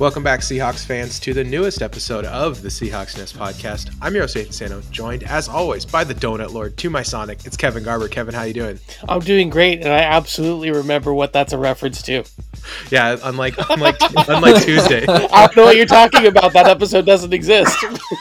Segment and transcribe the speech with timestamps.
[0.00, 3.94] Welcome back, Seahawks fans, to the newest episode of the Seahawks Nest podcast.
[4.00, 7.44] I'm your host, Nathan Sano, joined as always by the Donut Lord to my Sonic.
[7.44, 8.08] It's Kevin Garber.
[8.08, 8.80] Kevin, how you doing?
[9.06, 12.24] I'm doing great, and I absolutely remember what that's a reference to.
[12.90, 13.96] Yeah, unlike unlike
[14.28, 15.04] unlike Tuesday.
[15.08, 16.52] I don't know what you're talking about.
[16.52, 17.76] That episode doesn't exist.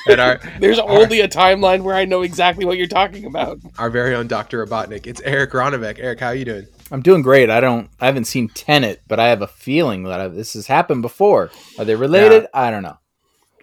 [0.08, 3.60] And our There's only a timeline where I know exactly what you're talking about.
[3.78, 4.66] our very own Dr.
[4.66, 5.08] Robotnik.
[5.08, 5.98] It's Eric Ronevek.
[6.00, 6.68] Eric, how are you doing?
[6.92, 7.50] I'm doing great.
[7.50, 7.90] I don't.
[8.00, 11.52] I haven't seen Tenet, but I have a feeling that I, this has happened before.
[11.78, 12.48] Are they related?
[12.54, 12.98] I don't know.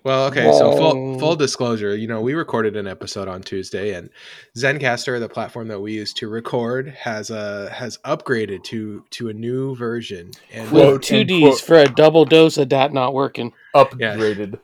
[0.07, 4.09] Well, okay, so full full disclosure, you know, we recorded an episode on Tuesday and
[4.57, 9.33] Zencastr, the platform that we use to record, has uh has upgraded to to a
[9.33, 10.31] new version.
[10.53, 11.61] And Quote, With two and D's quote.
[11.61, 13.53] for a double dose of that not working.
[13.75, 14.61] Upgraded.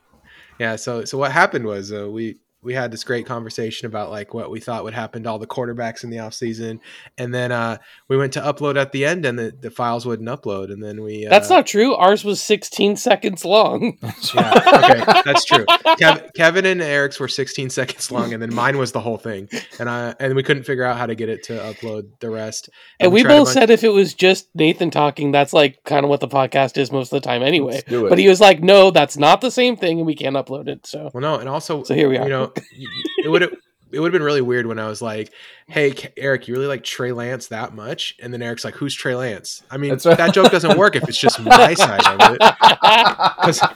[0.59, 4.33] Yeah, so so what happened was uh, we we had this great conversation about like
[4.33, 6.79] what we thought would happen to all the quarterbacks in the offseason.
[7.17, 10.29] and then uh we went to upload at the end and the, the files wouldn't
[10.29, 11.93] upload and then we uh, That's not true.
[11.95, 13.97] Ours was 16 seconds long.
[14.35, 15.65] yeah, okay, that's true.
[15.65, 19.49] Kev, Kevin and Eric's were 16 seconds long, and then mine was the whole thing,
[19.79, 22.69] and I and we couldn't figure out how to get it to upload the rest.
[22.99, 25.83] And we tried a both bunch- said if it was just Nathan talking, that's like
[25.83, 27.73] kind of what the podcast is most of the time anyway.
[27.75, 28.09] Let's do it.
[28.09, 30.85] But he was like, no, that's not the same thing, and we can't upload it.
[30.85, 32.23] So, Well, no, and also, so here we are.
[32.23, 32.52] you know, y- y-
[33.23, 33.53] it would have
[33.93, 35.31] it would have been really weird when I was like,
[35.67, 39.15] "Hey, Eric, you really like Trey Lance that much?" And then Eric's like, "Who's Trey
[39.15, 40.17] Lance?" I mean, right.
[40.17, 42.39] that joke doesn't work if it's just my side of it.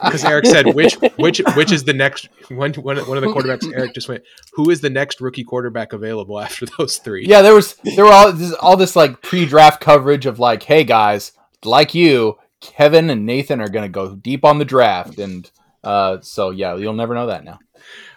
[0.04, 3.72] Because Eric said, "Which which which is the next one?" One one of the quarterbacks.
[3.74, 7.26] Eric just went, "Who is the next rookie quarterback available after those three?
[7.26, 10.84] Yeah, there was there were all this, all this like pre-draft coverage of like, hey
[10.84, 11.32] guys,
[11.64, 15.50] like you, Kevin and Nathan are gonna go deep on the draft, and
[15.84, 17.60] uh, so yeah, you'll never know that now.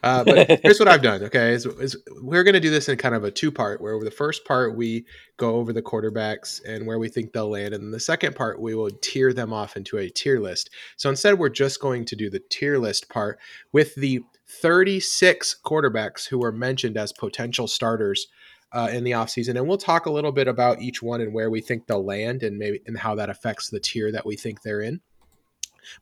[0.02, 1.22] Uh, but here's what I've done.
[1.24, 3.80] Okay, is, is we're going to do this in kind of a two part.
[3.80, 5.04] Where the first part we
[5.36, 8.74] go over the quarterbacks and where we think they'll land, and the second part we
[8.74, 10.70] will tier them off into a tier list.
[10.96, 13.38] So instead, we're just going to do the tier list part
[13.72, 18.26] with the 36 quarterbacks who were mentioned as potential starters.
[18.72, 21.50] Uh, in the offseason and we'll talk a little bit about each one and where
[21.50, 24.62] we think they'll land and maybe and how that affects the tier that we think
[24.62, 25.00] they're in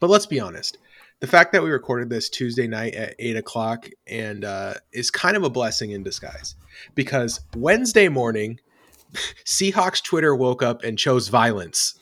[0.01, 0.77] but let's be honest
[1.21, 5.37] the fact that we recorded this Tuesday night at eight o'clock and uh, is kind
[5.37, 6.55] of a blessing in disguise
[6.95, 8.61] because Wednesday morning,
[9.45, 11.99] Seahawks Twitter woke up and chose violence.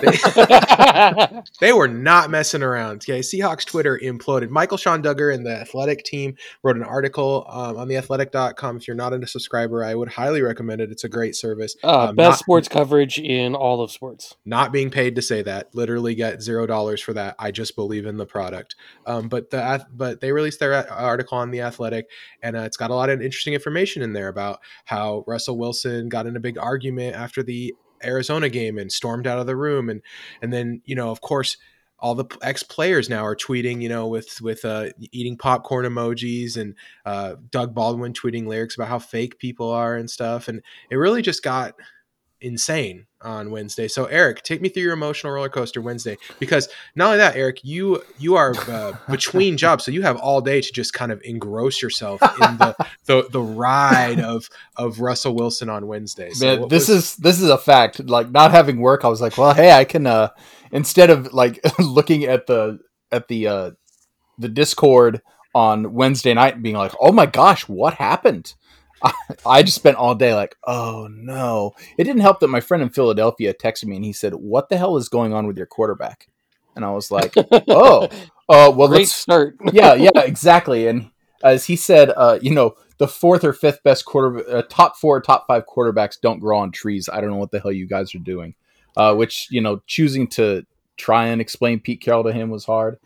[0.00, 2.96] They, they were not messing around.
[3.02, 4.48] Okay, Seahawks Twitter imploded.
[4.50, 8.76] Michael-Shawn Dugar and the Athletic team wrote an article um, on theathletic.com.
[8.78, 10.90] If you're not a subscriber, I would highly recommend it.
[10.90, 11.76] It's a great service.
[11.84, 14.34] uh, Um, best not- sports coverage in all of sports.
[14.44, 18.06] not being paid to say that literally get zero dollars for that i just believe
[18.06, 18.74] in the product
[19.06, 22.08] um, but the but they released their article on the athletic
[22.42, 26.08] and uh, it's got a lot of interesting information in there about how russell wilson
[26.08, 29.88] got in a big argument after the arizona game and stormed out of the room.
[29.88, 30.02] And
[30.40, 31.56] and then you know of course
[32.02, 36.56] all the ex players now are tweeting, you know, with with uh, eating popcorn emojis
[36.56, 36.74] and
[37.06, 41.22] uh, Doug Baldwin tweeting lyrics about how fake people are and stuff, and it really
[41.22, 41.74] just got
[42.42, 43.88] insane on Wednesday.
[43.88, 47.60] So Eric, take me through your emotional roller coaster Wednesday because not only that, Eric,
[47.62, 51.22] you you are uh, between jobs, so you have all day to just kind of
[51.22, 52.74] engross yourself in the
[53.06, 56.30] the, the ride of of Russell Wilson on Wednesday.
[56.30, 58.00] So Man, this was- is this is a fact.
[58.06, 60.28] Like not having work, I was like, well, hey, I can uh
[60.72, 63.70] instead of like looking at the at the uh
[64.38, 65.22] the Discord
[65.54, 68.54] on Wednesday night and being like, oh my gosh, what happened?
[69.02, 69.12] I,
[69.44, 71.72] I just spent all day like, oh no.
[71.98, 74.76] It didn't help that my friend in Philadelphia texted me and he said, "What the
[74.76, 76.28] hell is going on with your quarterback?"
[76.74, 77.34] And I was like,
[77.68, 78.08] oh,
[78.48, 79.56] uh, well, Great let's start.
[79.72, 80.86] yeah, yeah, exactly.
[80.86, 81.10] And
[81.42, 85.20] as he said, uh, you know, the fourth or fifth best quarter, uh, top four,
[85.20, 87.08] top five quarterbacks don't grow on trees.
[87.12, 88.54] I don't know what the hell you guys are doing.
[88.96, 90.66] Uh, which you know, choosing to
[90.98, 92.98] try and explain Pete Carroll to him was hard.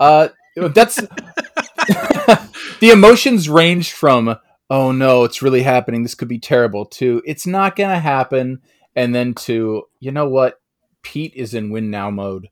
[0.00, 4.36] Uh, that's the emotions ranged from
[4.70, 6.02] oh no, it's really happening.
[6.02, 6.86] This could be terrible.
[6.86, 8.60] To it's not gonna happen,
[8.96, 10.60] and then to you know what,
[11.02, 12.48] Pete is in win now mode.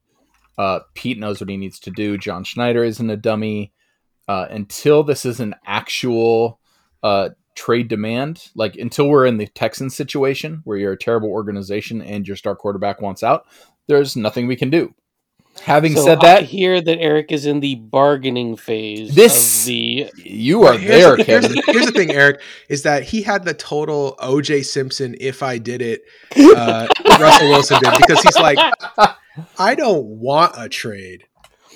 [0.59, 2.19] Uh, Pete knows what he needs to do.
[2.19, 3.73] John Schneider isn't a dummy.
[4.29, 6.61] Uh, until this is an actual
[7.03, 12.01] uh, trade demand, like until we're in the Texans situation where you're a terrible organization
[12.01, 13.47] and your star quarterback wants out,
[13.89, 14.95] there's nothing we can do.
[15.61, 19.67] Having So said I that, hear that Eric is in the bargaining phase This- of
[19.67, 21.57] the you are Here's there, the- here's, Kevin.
[21.67, 25.59] the, here's the thing, Eric, is that he had the total OJ Simpson if I
[25.59, 26.03] did it
[26.37, 26.89] uh,
[27.21, 28.59] Russell Wilson did because he's like,
[29.59, 31.25] I don't want a trade,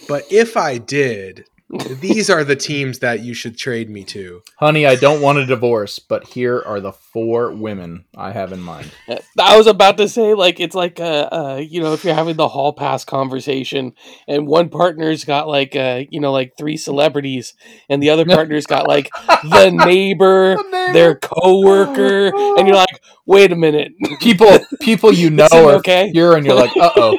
[0.09, 4.43] but if I did, These are the teams that you should trade me to.
[4.59, 8.61] Honey, I don't want a divorce, but here are the four women I have in
[8.61, 8.93] mind.
[9.41, 12.37] I was about to say, like, it's like, uh, uh, you know, if you're having
[12.37, 13.95] the hall pass conversation
[14.29, 17.55] and one partner's got like, uh, you know, like three celebrities,
[17.89, 20.93] and the other partner's got like the neighbor, The neighbor.
[20.93, 25.73] their coworker, and you're like, wait a minute, People, people you know Is it are
[25.79, 26.11] okay?
[26.13, 27.19] here, and you're like, uh oh,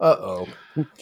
[0.00, 0.48] uh oh.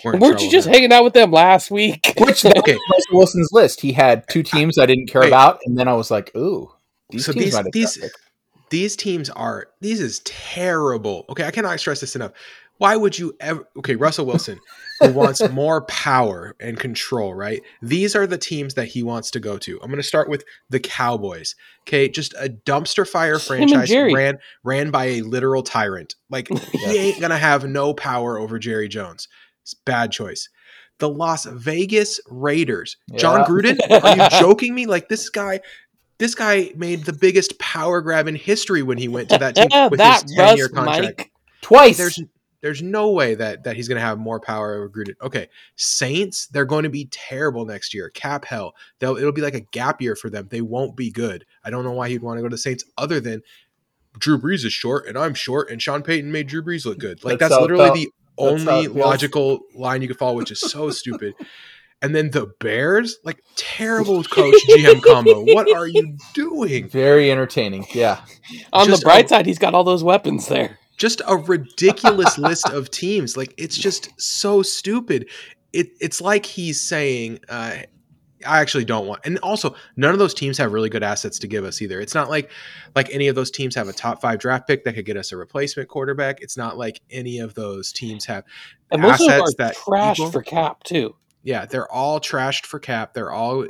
[0.04, 2.14] We're weren't you just hanging out with them last week?
[2.18, 2.78] Which Okay.
[2.90, 3.80] Russell Wilson's list?
[3.80, 5.28] He had two teams I didn't care Wait.
[5.28, 6.72] about, and then I was like, ooh,
[7.10, 8.12] these so teams these these
[8.70, 11.26] these teams are these is terrible.
[11.30, 12.32] Okay, I cannot stress this enough.
[12.78, 13.68] Why would you ever?
[13.78, 14.60] Okay, Russell Wilson,
[15.00, 17.60] who wants more power and control, right?
[17.82, 19.80] These are the teams that he wants to go to.
[19.82, 21.56] I'm going to start with the Cowboys.
[21.82, 26.14] Okay, just a dumpster fire franchise ran ran by a literal tyrant.
[26.30, 29.28] Like he ain't going to have no power over Jerry Jones.
[29.74, 30.48] Bad choice.
[30.98, 32.96] The Las Vegas Raiders.
[33.16, 34.86] Jon Gruden, are you joking me?
[34.86, 35.60] Like this guy,
[36.18, 39.68] this guy made the biggest power grab in history when he went to that team
[39.90, 41.18] with that his ten year contract.
[41.18, 41.32] Mike.
[41.60, 41.96] Twice.
[41.96, 42.20] There's
[42.60, 45.14] there's no way that that he's going to have more power over Gruden.
[45.22, 48.10] Okay, Saints, they're going to be terrible next year.
[48.10, 50.48] Cap hell, they'll it'll be like a gap year for them.
[50.50, 51.44] They won't be good.
[51.62, 53.42] I don't know why he'd want to go to the Saints other than
[54.18, 57.24] Drew Brees is short and I'm short and Sean Payton made Drew Brees look good.
[57.24, 60.90] Like That's that's, it literally the only logical line you could follow, which is so
[61.00, 61.34] stupid.
[62.00, 65.42] And then the Bears, like terrible coach GM combo.
[65.42, 66.88] What are you doing?
[66.88, 67.86] very entertaining.
[67.92, 68.20] Yeah.
[68.72, 70.78] On Just the bright a- side, he's got all those weapons there.
[70.96, 73.36] Just a ridiculous list of teams.
[73.36, 75.28] Like it's just so stupid.
[75.72, 77.78] It it's like he's saying, uh,
[78.46, 79.22] I actually don't want.
[79.24, 82.00] And also, none of those teams have really good assets to give us either.
[82.00, 82.50] It's not like
[82.94, 85.32] like any of those teams have a top five draft pick that could get us
[85.32, 86.40] a replacement quarterback.
[86.40, 88.44] It's not like any of those teams have
[88.90, 91.14] And most of them assets are that trashed equal- for cap too.
[91.42, 93.14] yeah, they're all trashed for cap.
[93.14, 93.66] They're all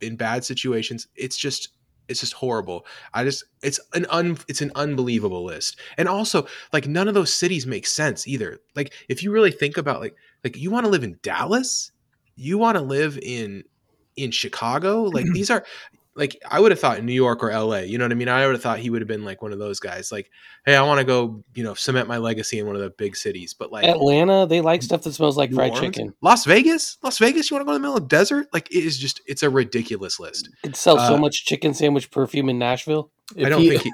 [0.00, 1.06] in bad situations.
[1.14, 1.70] It's just
[2.08, 2.84] it's just horrible.
[3.14, 5.78] I just it's an un it's an unbelievable list.
[5.96, 8.58] And also, like none of those cities make sense either.
[8.76, 11.92] Like if you really think about like like you want to live in Dallas,
[12.34, 13.62] you want to live in
[14.16, 15.64] in Chicago, like these are
[16.14, 18.28] like I would have thought in New York or LA, you know what I mean?
[18.28, 20.30] I would have thought he would have been like one of those guys like,
[20.66, 23.16] "Hey, I want to go, you know, cement my legacy in one of the big
[23.16, 25.96] cities." But like Atlanta, they like stuff that smells like New fried Orleans?
[25.96, 26.14] chicken.
[26.20, 26.98] Las Vegas?
[27.02, 27.50] Las Vegas?
[27.50, 28.48] You want to go in the middle of the desert?
[28.52, 30.50] Like it is just it's a ridiculous list.
[30.62, 33.10] Could sell so Uh, much chicken sandwich perfume in Nashville.
[33.34, 33.92] If I don't he- think he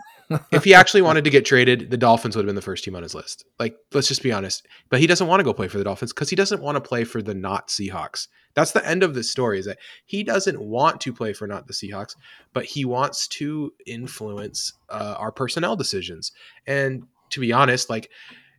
[0.52, 2.96] if he actually wanted to get traded, the Dolphins would have been the first team
[2.96, 3.44] on his list.
[3.58, 4.66] Like, let's just be honest.
[4.90, 6.80] But he doesn't want to go play for the Dolphins because he doesn't want to
[6.80, 8.28] play for the not Seahawks.
[8.54, 9.58] That's the end of the story.
[9.58, 12.16] Is that he doesn't want to play for not the Seahawks,
[12.52, 16.32] but he wants to influence uh, our personnel decisions.
[16.66, 18.10] And to be honest, like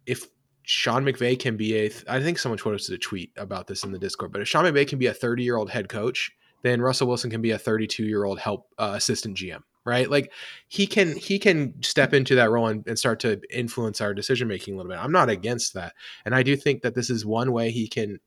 [0.05, 0.27] if
[0.63, 3.99] Sean McVay can be a, I think someone posted a tweet about this in the
[3.99, 6.31] Discord, but if Sean McVay can be a 30 year old head coach,
[6.61, 10.09] then Russell Wilson can be a 32 year old help uh, assistant GM, right?
[10.09, 10.31] Like
[10.67, 14.47] he can he can step into that role and, and start to influence our decision
[14.47, 15.03] making a little bit.
[15.03, 15.93] I'm not against that,
[16.25, 18.19] and I do think that this is one way he can,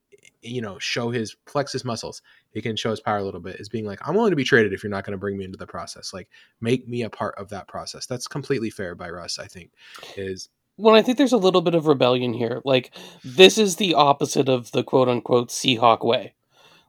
[0.43, 2.21] you know, show his flex his muscles.
[2.53, 3.57] He can show his power a little bit.
[3.61, 5.45] Is being like, I'm willing to be traded if you're not going to bring me
[5.45, 6.13] into the process.
[6.13, 6.29] Like,
[6.61, 8.07] make me a part of that process.
[8.07, 9.39] That's completely fair by Russ.
[9.39, 9.71] I think
[10.17, 12.61] is Well, I think there's a little bit of rebellion here.
[12.65, 12.93] Like
[13.25, 16.35] this is the opposite of the quote unquote Seahawk way.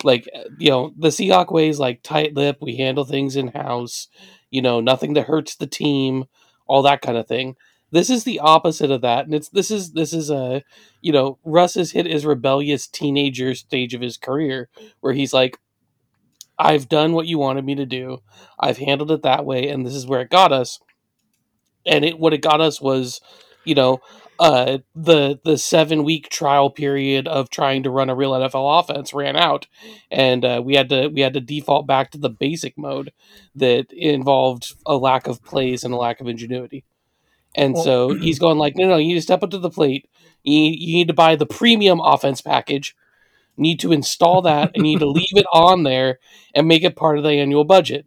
[0.04, 2.58] Like uh, you know, the Seahawk way is like tight lip.
[2.62, 4.08] We handle things in house.
[4.54, 6.26] You know, nothing that hurts the team,
[6.68, 7.56] all that kind of thing.
[7.90, 10.64] This is the opposite of that, and it's this is this is a
[11.02, 14.70] you know Russ has hit his rebellious teenager stage of his career
[15.00, 15.58] where he's like,
[16.60, 18.20] I've done what you wanted me to do.
[18.60, 20.80] I've handled it that way, and this is where it got us.
[21.84, 23.22] And it what it got us was,
[23.66, 24.02] you know,
[24.44, 29.14] uh, the the seven week trial period of trying to run a real NFL offense
[29.14, 29.68] ran out,
[30.12, 33.14] and uh, we had to we had to default back to the basic mode
[33.56, 36.84] that involved a lack of plays and a lack of ingenuity.
[37.56, 39.70] And Well- so he's going like, no, no, you need to step up to the
[39.70, 40.10] plate.
[40.44, 42.98] You, you need to buy the premium offense package.
[43.56, 46.20] You need to install that and you need to leave it on there
[46.54, 48.06] and make it part of the annual budget.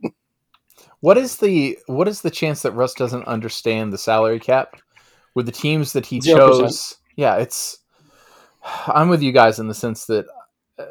[1.01, 4.77] What is the what is the chance that Russ doesn't understand the salary cap
[5.37, 6.25] with the teams that he 0%.
[6.37, 6.97] chose?
[7.15, 7.79] Yeah, it's.
[8.89, 10.27] I'm with you guys in the sense that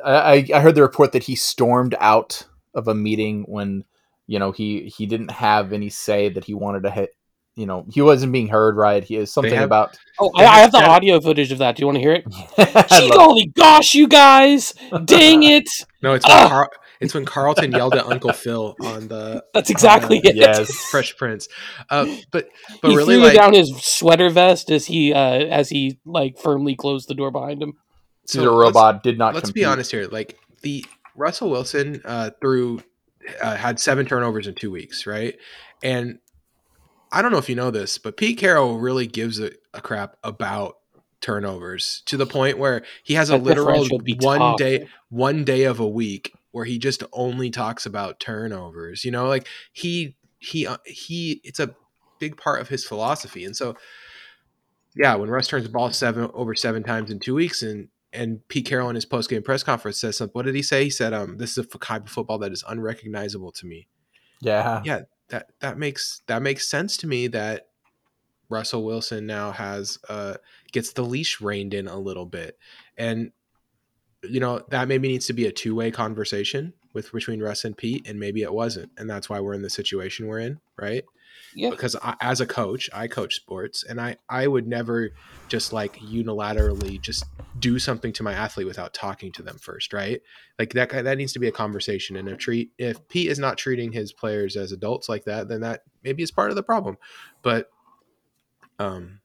[0.05, 3.83] I, I heard the report that he stormed out of a meeting when
[4.27, 7.09] you know he he didn't have any say that he wanted to hit.
[7.55, 9.03] You know he wasn't being heard right.
[9.03, 9.97] He is something have- about.
[10.19, 11.75] Oh, I, I have the audio footage of that.
[11.75, 12.25] Do you want to hear it?
[12.57, 14.73] I Gee love- gosh, you guys!
[15.05, 15.69] Dang it!
[16.01, 16.13] no.
[16.13, 16.47] It's when!
[16.47, 20.35] Carl, it's when Carlton yelled at Uncle Phil on the That's exactly Uh, it.
[20.35, 21.47] yes, Fresh Prince.
[21.89, 22.47] Uh, but
[22.81, 26.37] but he really threw like down his sweater vest as he uh, as he like
[26.37, 27.73] firmly closed the door behind him.
[28.23, 29.03] he's a let's- robot.
[29.03, 29.33] Did not.
[29.33, 29.61] let's compete.
[29.61, 30.85] be honest here like the
[31.15, 32.81] Russell Wilson uh, threw
[33.41, 35.35] uh, had seven turnovers in two weeks, right?
[35.83, 36.19] And
[37.11, 40.17] I don't know if you know this, but Pete Carroll really gives a, a crap
[40.23, 40.75] about
[41.21, 43.87] turnovers to the point where he has a That literal
[44.19, 44.57] one tough.
[44.57, 49.03] day one day of a week where he just only talks about turnovers.
[49.03, 51.75] You know, like he he uh, he it's a
[52.17, 53.43] big part of his philosophy.
[53.43, 53.75] And so
[54.95, 58.47] yeah, when Russ turns the ball seven over seven times in two weeks and and
[58.47, 60.31] Pete Carroll in his post game press conference says something.
[60.31, 60.85] What did he say?
[60.85, 63.89] He said, "Um, this is a type of football that is unrecognizable to me."
[64.39, 64.81] Yeah.
[64.85, 67.27] Yeah, that that makes that makes sense to me.
[67.27, 67.67] That
[68.47, 70.35] Russell Wilson now has uh
[70.71, 72.57] gets the leash reined in a little bit,
[72.97, 73.33] and
[74.29, 77.75] you know that maybe needs to be a two way conversation with between Russ and
[77.77, 81.03] Pete, and maybe it wasn't, and that's why we're in the situation we're in, right?
[81.53, 81.69] Yeah.
[81.69, 85.11] because I, as a coach, I coach sports, and I I would never
[85.47, 87.23] just like unilaterally just
[87.59, 90.21] do something to my athlete without talking to them first, right?
[90.59, 92.17] Like that that needs to be a conversation.
[92.17, 95.61] And if treat if Pete is not treating his players as adults like that, then
[95.61, 96.97] that maybe is part of the problem.
[97.41, 97.69] But
[98.79, 99.21] um,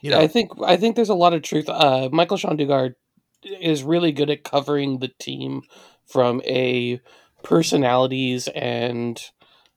[0.00, 1.68] you know, I think I think there's a lot of truth.
[1.68, 2.94] Uh, Michael-Shawn Dugar
[3.42, 5.62] is really good at covering the team
[6.06, 7.00] from a
[7.42, 9.22] personalities and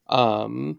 [0.08, 0.78] um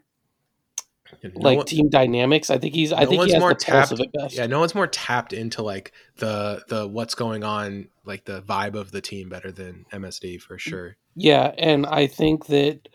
[1.24, 2.50] no like one- team dynamics.
[2.50, 4.36] I think he's I think he's more the tapped- of it best.
[4.36, 8.76] yeah, no one's more tapped into like the the what's going on, like the vibe
[8.76, 10.98] of the team better than MSD for sure.
[11.16, 12.90] Yeah, and I think that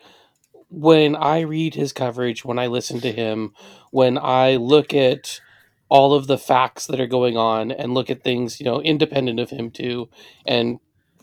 [0.69, 3.53] when I read his coverage, when I listen to him,
[3.93, 5.41] when I look at
[5.89, 9.41] all of the facts that are going on and look at things, you know, independent
[9.41, 10.09] of him too,
[10.47, 10.79] and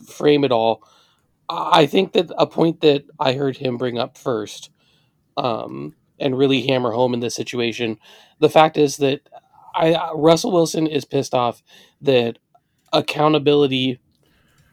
[0.08, 0.82] frame it all,
[1.48, 4.70] I think that a point that I heard him bring up first,
[5.36, 7.98] um, and really hammer home in this situation,
[8.40, 9.20] the fact is that
[9.74, 11.62] I Russell Wilson is pissed off
[12.00, 12.38] that
[12.92, 14.00] accountability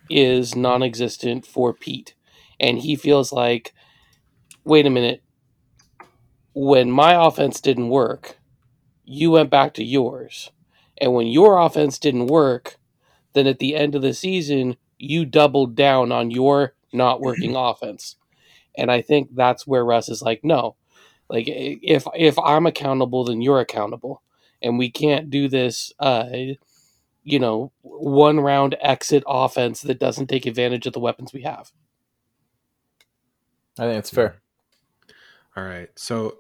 [0.09, 2.15] is non-existent for Pete.
[2.59, 3.73] And he feels like
[4.63, 5.21] wait a minute
[6.53, 8.39] when my offense didn't work
[9.03, 10.51] you went back to yours.
[10.99, 12.77] And when your offense didn't work
[13.33, 18.15] then at the end of the season you doubled down on your not working offense.
[18.77, 20.75] And i think that's where russ is like no.
[21.29, 24.21] Like if if i'm accountable then you're accountable.
[24.61, 26.29] And we can't do this uh
[27.23, 31.71] you know one round exit offense that doesn't take advantage of the weapons we have.
[33.79, 34.41] I think it's fair.
[35.55, 35.89] All right.
[35.95, 36.37] So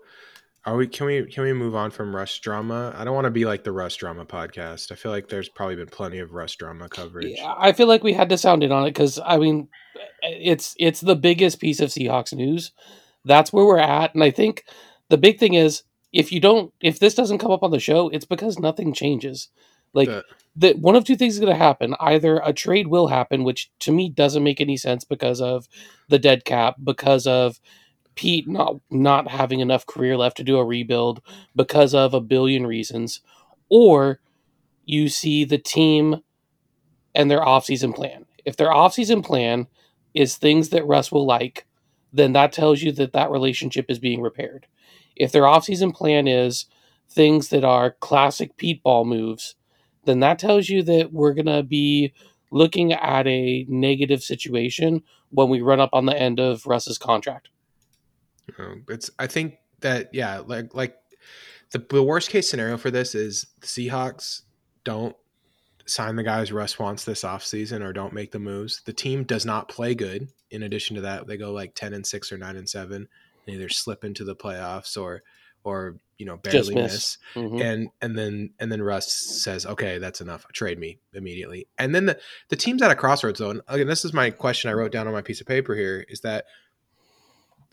[0.65, 2.93] are we can we can we move on from Russ drama?
[2.95, 4.91] I don't want to be like the Russ drama podcast.
[4.91, 7.35] I feel like there's probably been plenty of Russ drama coverage.
[7.37, 10.27] Yeah, I feel like we had to sound in on it because I mean, eh,
[10.27, 12.71] eh, it's it's the biggest piece of Seahawks news.
[13.25, 14.63] That's where we're at, and I think
[15.09, 18.07] the big thing is if you don't, if this doesn't come up on the show,
[18.09, 19.49] it's because nothing changes.
[19.93, 20.23] Like The-
[20.55, 23.71] the one of two things is going to happen: either a trade will happen, which
[23.79, 25.67] to me doesn't make any sense because of
[26.09, 27.59] the dead cap, because of
[28.15, 31.21] Pete not not having enough career left to do a rebuild,
[31.55, 33.21] because of a billion reasons,
[33.69, 34.19] or
[34.85, 36.17] you see the team
[37.15, 38.25] and their offseason plan.
[38.45, 39.67] If their offseason plan
[40.13, 41.65] is things that Russ will like,
[42.11, 44.67] then that tells you that that relationship is being repaired.
[45.15, 46.65] If their offseason plan is
[47.09, 49.55] things that are classic Pete ball moves,
[50.05, 52.13] then that tells you that we're going to be
[52.51, 57.49] looking at a negative situation when we run up on the end of Russ's contract.
[58.89, 60.97] It's I think that yeah, like like
[61.71, 64.41] the, the worst case scenario for this is the Seahawks
[64.83, 65.15] don't
[65.85, 68.81] sign the guys Russ wants this offseason or don't make the moves.
[68.85, 70.29] The team does not play good.
[70.49, 73.07] In addition to that, they go like 10 and 6 or 9 and 7 and
[73.55, 75.23] either slip into the playoffs or
[75.63, 77.17] or you know barely miss.
[77.35, 77.45] miss.
[77.45, 77.61] Mhm.
[77.61, 80.45] and and then and then Russ says, "Okay, that's enough.
[80.53, 82.19] Trade me immediately." And then the
[82.49, 83.49] the team's at a crossroads though.
[83.49, 86.05] And again, this is my question I wrote down on my piece of paper here:
[86.09, 86.45] is that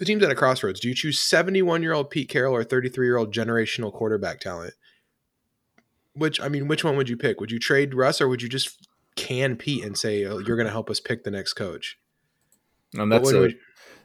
[0.00, 0.80] the team's at a crossroads.
[0.80, 3.92] Do you choose seventy one year old Pete Carroll or thirty three year old generational
[3.92, 4.72] quarterback talent?
[6.14, 7.38] Which I mean, which one would you pick?
[7.38, 10.66] Would you trade Russ or would you just can Pete and say oh, you're going
[10.66, 11.98] to help us pick the next coach?
[12.94, 13.58] And that's a, would-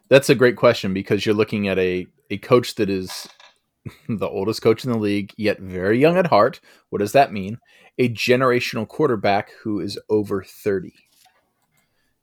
[0.10, 3.28] that's a great question because you're looking at a a coach that is
[4.10, 6.60] the oldest coach in the league, yet very young at heart.
[6.90, 7.58] What does that mean?
[7.98, 10.94] A generational quarterback who is over 30.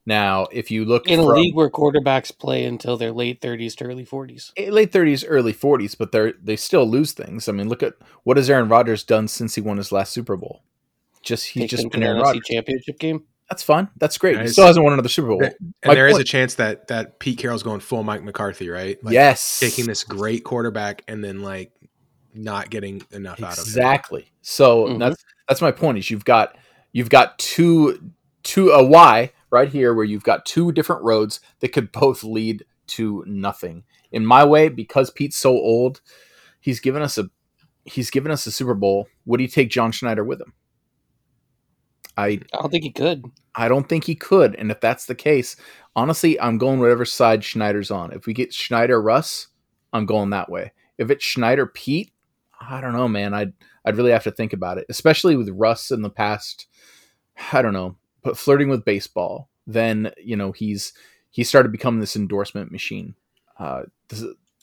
[0.05, 3.75] Now, if you look In a from- league where quarterbacks play until their late 30s
[3.77, 4.51] to early 40s.
[4.57, 7.47] eh, late 30s, early 40s, but they they still lose things.
[7.47, 7.93] I mean, look at
[8.23, 10.61] what has Aaron Rodgers done since he won his last Super Bowl?
[11.21, 12.41] Just he's Take just them to been Aaron Rodgers.
[12.45, 13.23] championship game.
[13.49, 13.89] That's fun.
[13.97, 14.39] That's great.
[14.41, 15.41] He still hasn't won another Super Bowl.
[15.43, 15.53] and
[15.85, 19.01] My there is a chance that that Pete Carroll's going full Mike McCarthy, right?
[19.03, 21.71] Like, yes, taking this great quarterback and then like
[22.33, 23.63] not getting enough out of him.
[23.63, 24.31] exactly.
[24.41, 24.99] So Mhm.
[24.99, 25.97] that's that's my point.
[25.99, 26.57] Is you've got
[26.91, 28.11] you've got two
[28.43, 32.65] two a Y right here where you've got two different roads that could both lead
[32.87, 33.83] to nothing.
[34.11, 36.01] In my way, because Pete's so old,
[36.59, 37.29] he's given us a
[37.85, 39.07] he's given us a Super Bowl.
[39.25, 40.53] Would he take John Schneider with him?
[42.17, 43.25] I I don't think he could.
[43.55, 44.55] I don't think he could.
[44.55, 45.55] And if that's the case,
[45.95, 48.11] honestly, I'm going whatever side Schneider's on.
[48.11, 49.47] If we get Schneider Russ,
[49.93, 50.71] I'm going that way.
[50.97, 52.11] If it's Schneider Pete,
[52.59, 53.33] I don't know, man.
[53.33, 53.53] I'd
[53.85, 56.67] I'd really have to think about it, especially with Russ in the past.
[57.51, 59.49] I don't know, but flirting with baseball.
[59.65, 60.93] Then you know he's
[61.31, 63.15] he started becoming this endorsement machine.
[63.57, 63.83] Uh,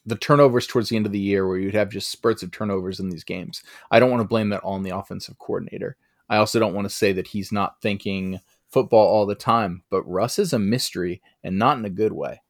[0.07, 3.00] the turnovers towards the end of the year, where you'd have just spurts of turnovers
[3.00, 3.62] in these games.
[3.90, 5.97] I don't want to blame that all on the offensive coordinator.
[6.29, 10.09] I also don't want to say that he's not thinking football all the time, but
[10.09, 12.40] Russ is a mystery and not in a good way.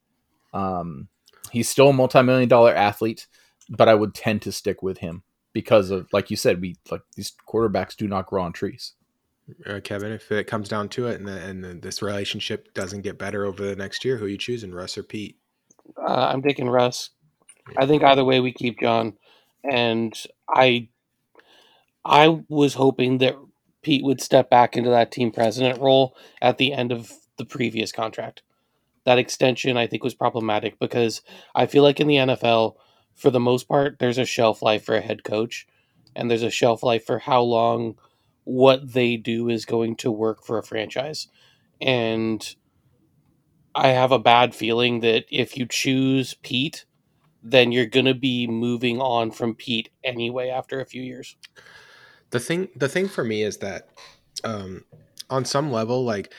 [0.53, 1.09] Um,
[1.51, 3.27] he's still a multi-million dollar athlete,
[3.69, 7.03] but I would tend to stick with him because of, like you said, we like
[7.17, 8.93] these quarterbacks do not grow on trees.
[9.67, 13.19] Uh, Kevin, if it comes down to it, and, the, and this relationship doesn't get
[13.19, 15.37] better over the next year, who you choosing, Russ or Pete?
[15.97, 17.11] Uh, I'm taking Russ.
[17.77, 19.15] I think either way we keep John,
[19.65, 20.15] and
[20.49, 20.89] I,
[22.05, 23.37] I was hoping that
[23.83, 27.93] Pete would step back into that team president role at the end of the previous
[27.93, 28.43] contract.
[29.05, 31.23] That extension I think was problematic because
[31.55, 32.75] I feel like in the NFL,
[33.15, 35.67] for the most part, there's a shelf life for a head coach,
[36.15, 37.97] and there's a shelf life for how long
[38.51, 41.29] what they do is going to work for a franchise.
[41.81, 42.57] And
[43.75, 46.85] I have a bad feeling that if you choose Pete,
[47.43, 51.37] then you're going to be moving on from Pete anyway after a few years.
[52.31, 53.89] The thing, the thing for me is that,
[54.43, 54.85] um,
[55.31, 56.33] on some level, like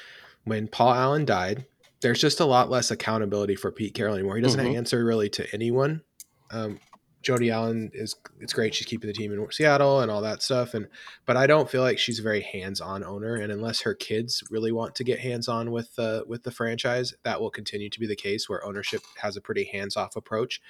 [0.44, 1.65] when Paul Allen died,
[2.01, 4.36] there's just a lot less accountability for Pete Carroll anymore.
[4.36, 4.75] He doesn't Mhm.
[4.75, 6.02] answer really to anyone.
[6.50, 6.80] Um,
[7.21, 10.73] Jody Allen is it's great she's keeping the team in Seattle and all that stuff
[10.73, 10.88] and
[11.25, 14.71] but I don't feel like she's a very hands-on owner and unless her kids really
[14.71, 18.15] want to get hands-on with the with the franchise that will continue to be the
[18.15, 20.62] case where ownership has a pretty hands-off approach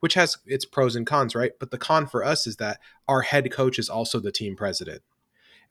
[0.00, 3.22] which has its pros and cons right but the con for us is that our
[3.22, 5.02] head coach is also the team president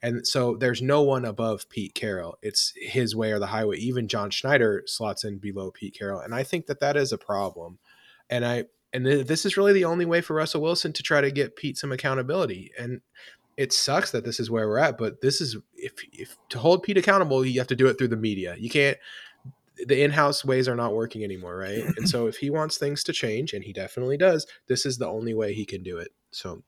[0.02, 2.36] and so there's no one above Pete Carroll.
[2.42, 3.78] It's his way or the highway.
[3.78, 7.16] Even John Schneider slots in below Pete Carroll, and I think that that is a
[7.16, 7.78] problem.
[8.28, 8.64] And I
[8.94, 11.56] and th- this is really the only way for Russell Wilson to try to get
[11.56, 12.70] Pete some accountability.
[12.78, 13.00] And
[13.56, 16.82] it sucks that this is where we're at, but this is if if to hold
[16.82, 18.56] Pete accountable, you have to do it through the media.
[18.58, 18.96] You can't.
[19.86, 21.82] The in-house ways are not working anymore, right?
[21.96, 25.08] and so if he wants things to change, and he definitely does, this is the
[25.08, 26.12] only way he can do it.
[26.30, 26.62] So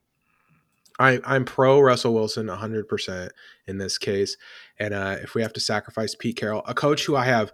[0.98, 3.30] I, I'm pro Russell Wilson 100%
[3.68, 4.36] in this case.
[4.80, 7.52] And uh, if we have to sacrifice Pete Carroll, a coach who I have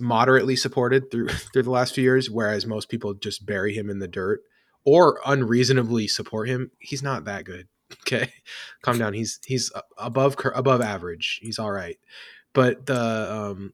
[0.00, 3.98] moderately supported through through the last few years, whereas most people just bury him in
[3.98, 4.40] the dirt
[4.84, 7.68] or unreasonably support him, he's not that good.
[8.00, 8.32] Okay,
[8.82, 9.12] calm down.
[9.12, 11.38] He's he's above above average.
[11.42, 11.96] He's all right.
[12.52, 13.72] But the um,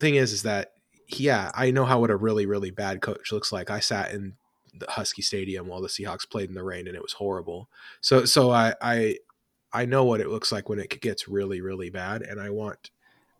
[0.00, 0.72] thing is, is that
[1.06, 3.70] yeah, I know how what a really really bad coach looks like.
[3.70, 4.34] I sat in
[4.74, 7.68] the Husky Stadium while the Seahawks played in the rain, and it was horrible.
[8.00, 9.18] So so I I
[9.72, 12.90] I know what it looks like when it gets really really bad, and I want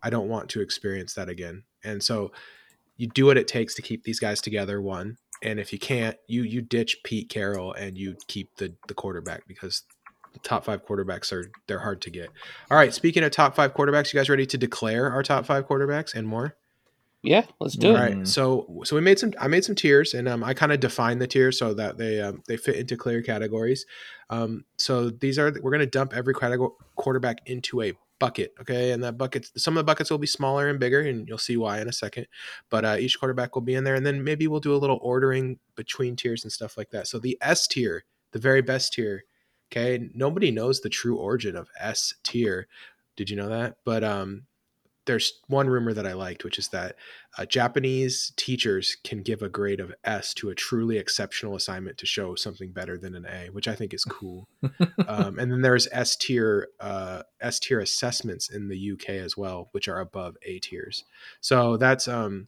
[0.03, 1.63] I don't want to experience that again.
[1.83, 2.31] And so
[2.97, 4.81] you do what it takes to keep these guys together.
[4.81, 8.93] One, and if you can't, you you ditch Pete Carroll and you keep the the
[8.93, 9.83] quarterback because
[10.33, 12.29] the top five quarterbacks are they're hard to get.
[12.69, 15.67] All right, speaking of top five quarterbacks, you guys ready to declare our top five
[15.67, 16.55] quarterbacks and more?
[17.23, 17.99] Yeah, let's do All it.
[17.99, 18.27] right.
[18.27, 21.21] So so we made some I made some tiers and um, I kind of defined
[21.21, 23.85] the tiers so that they um, they fit into clear categories.
[24.29, 28.91] Um, so these are we're going to dump every category quarterback into a bucket, okay?
[28.91, 31.57] And that bucket some of the buckets will be smaller and bigger and you'll see
[31.57, 32.27] why in a second.
[32.69, 34.99] But uh, each quarterback will be in there and then maybe we'll do a little
[35.01, 37.07] ordering between tiers and stuff like that.
[37.07, 39.23] So the S tier, the very best tier,
[39.71, 40.07] okay?
[40.13, 42.67] Nobody knows the true origin of S tier.
[43.15, 43.77] Did you know that?
[43.83, 44.43] But um
[45.05, 46.95] there's one rumor that I liked, which is that
[47.37, 52.05] uh, Japanese teachers can give a grade of S to a truly exceptional assignment to
[52.05, 54.47] show something better than an A, which I think is cool.
[55.07, 59.69] um, and then there's S tier uh, S tier assessments in the UK as well,
[59.71, 61.03] which are above A tiers.
[61.39, 62.47] So that's um,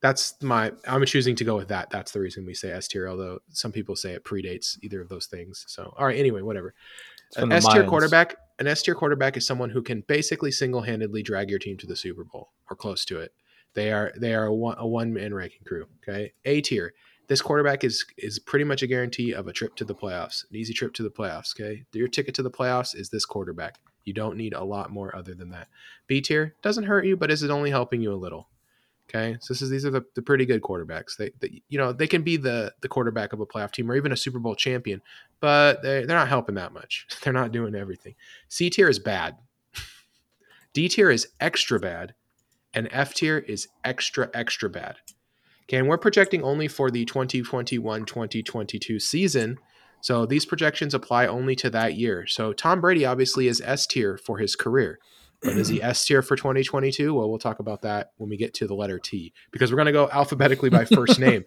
[0.00, 1.90] that's my I'm choosing to go with that.
[1.90, 5.08] That's the reason we say S tier, although some people say it predates either of
[5.08, 5.64] those things.
[5.68, 6.74] So all right, anyway, whatever.
[7.36, 11.20] An S tier quarterback, an S tier quarterback is someone who can basically single handedly
[11.20, 13.32] drag your team to the Super Bowl or close to it.
[13.74, 15.86] They are they are a one, man ranking crew.
[16.08, 16.94] Okay, A tier.
[17.26, 20.54] This quarterback is is pretty much a guarantee of a trip to the playoffs, an
[20.54, 21.60] easy trip to the playoffs.
[21.60, 23.80] Okay, your ticket to the playoffs is this quarterback.
[24.04, 25.66] You don't need a lot more other than that.
[26.06, 28.48] B tier doesn't hurt you, but is it only helping you a little?
[29.14, 31.16] Okay, so is these are the, the pretty good quarterbacks.
[31.18, 33.96] They, they you know they can be the the quarterback of a playoff team or
[33.96, 35.02] even a Super Bowl champion,
[35.40, 37.06] but they they're not helping that much.
[37.22, 38.14] They're not doing everything.
[38.48, 39.36] C tier is bad.
[40.72, 42.14] D tier is extra bad,
[42.72, 44.96] and F tier is extra, extra bad.
[45.64, 49.58] Okay, and we're projecting only for the 2021 2022 season.
[50.00, 52.26] So these projections apply only to that year.
[52.26, 54.98] So Tom Brady obviously is S tier for his career.
[55.42, 57.14] But is he S tier for 2022?
[57.14, 59.86] Well, we'll talk about that when we get to the letter T because we're going
[59.86, 61.44] to go alphabetically by first name.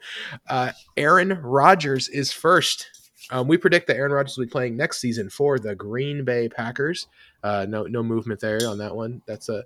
[0.49, 2.89] Uh, Aaron Rodgers is first.
[3.31, 6.49] Um, we predict that Aaron Rodgers will be playing next season for the Green Bay
[6.49, 7.07] Packers.
[7.41, 9.21] Uh, no, no movement there on that one.
[9.27, 9.61] That's a uh,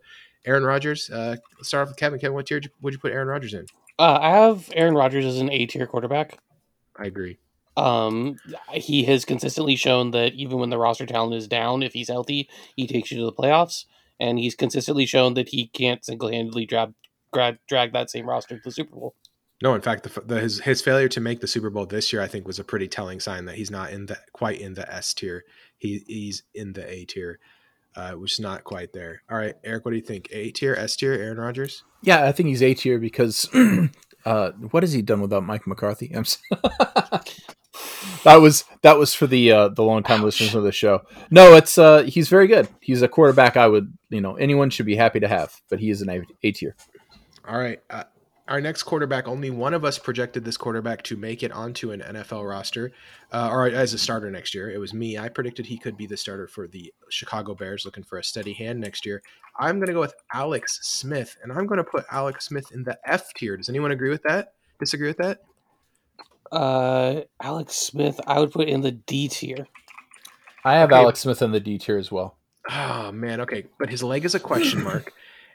[0.45, 1.09] Aaron Rodgers.
[1.09, 2.19] Uh, let's start off with Kevin.
[2.19, 3.65] Kevin, what tier would you put Aaron Rodgers in?
[3.97, 6.39] Uh, I have Aaron Rodgers as an A tier quarterback.
[6.95, 7.37] I agree.
[7.75, 8.37] Um,
[8.73, 12.49] he has consistently shown that even when the roster talent is down, if he's healthy,
[12.75, 13.85] he takes you to the playoffs.
[14.19, 16.93] And he's consistently shown that he can't single handedly drag,
[17.33, 19.15] drag, drag that same roster to the Super Bowl.
[19.61, 22.21] No, in fact, the, the, his his failure to make the Super Bowl this year,
[22.21, 24.91] I think, was a pretty telling sign that he's not in the quite in the
[24.91, 25.43] S tier.
[25.77, 27.39] He he's in the A tier,
[27.95, 29.23] uh, which is not quite there.
[29.29, 30.29] All right, Eric, what do you think?
[30.31, 31.83] A tier, S tier, Aaron Rodgers?
[32.01, 33.49] Yeah, I think he's A tier because
[34.25, 36.15] uh, what has he done without Mike McCarthy?
[36.15, 36.23] I'm
[38.23, 41.01] that was that was for the uh, the long time listeners of the show.
[41.31, 42.67] No, it's uh, he's very good.
[42.81, 45.89] He's a quarterback I would you know anyone should be happy to have, but he
[45.89, 46.75] is an A, tier.
[47.47, 48.03] All right, uh,
[48.47, 52.01] our next quarterback, only one of us projected this quarterback to make it onto an
[52.01, 52.91] NFL roster
[53.31, 54.71] uh, or as a starter next year.
[54.71, 55.17] It was me.
[55.17, 58.53] I predicted he could be the starter for the Chicago Bears, looking for a steady
[58.53, 59.21] hand next year.
[59.59, 62.83] I'm going to go with Alex Smith, and I'm going to put Alex Smith in
[62.83, 63.55] the F tier.
[63.55, 64.53] Does anyone agree with that?
[64.79, 65.39] Disagree with that?
[66.51, 69.67] Uh, Alex Smith, I would put in the D tier.
[70.63, 70.99] I have okay.
[70.99, 72.37] Alex Smith in the D tier as well.
[72.69, 75.13] Oh man, okay, but his leg is a question mark.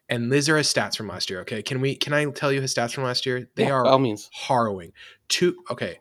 [0.08, 1.40] And these are his stats from last year.
[1.40, 1.94] Okay, can we?
[1.94, 3.48] Can I tell you his stats from last year?
[3.54, 4.28] They yeah, are all means.
[4.32, 4.92] harrowing.
[5.28, 5.56] Two.
[5.70, 5.98] Okay,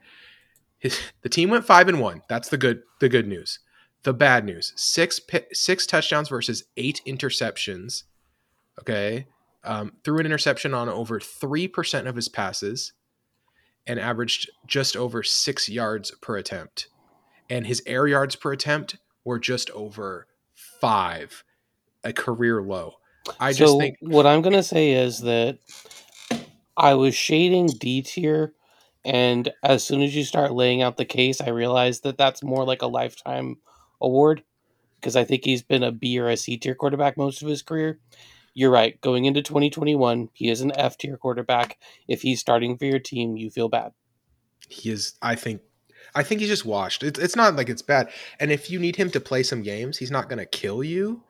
[0.79, 2.21] his, the team went five and one.
[2.27, 2.83] That's the good.
[2.99, 3.59] The good news.
[4.03, 5.21] The bad news: six
[5.53, 8.03] six touchdowns versus eight interceptions.
[8.79, 9.27] Okay,
[9.63, 12.91] um, threw an interception on over three percent of his passes,
[13.85, 16.87] and averaged just over six yards per attempt.
[17.49, 21.43] And his air yards per attempt were just over five,
[22.03, 22.95] a career low.
[23.39, 25.59] I just think what I'm gonna say is that
[26.75, 28.53] I was shading D tier,
[29.05, 32.65] and as soon as you start laying out the case, I realized that that's more
[32.65, 33.57] like a lifetime
[34.01, 34.43] award
[34.99, 37.61] because I think he's been a B or a C tier quarterback most of his
[37.61, 37.99] career.
[38.53, 38.99] You're right.
[39.01, 41.77] Going into 2021, he is an F tier quarterback.
[42.07, 43.93] If he's starting for your team, you feel bad.
[44.69, 45.13] He is.
[45.21, 45.61] I think.
[46.15, 47.01] I think he's just washed.
[47.01, 48.09] It's, it's not like it's bad.
[48.39, 51.23] And if you need him to play some games, he's not going to kill you.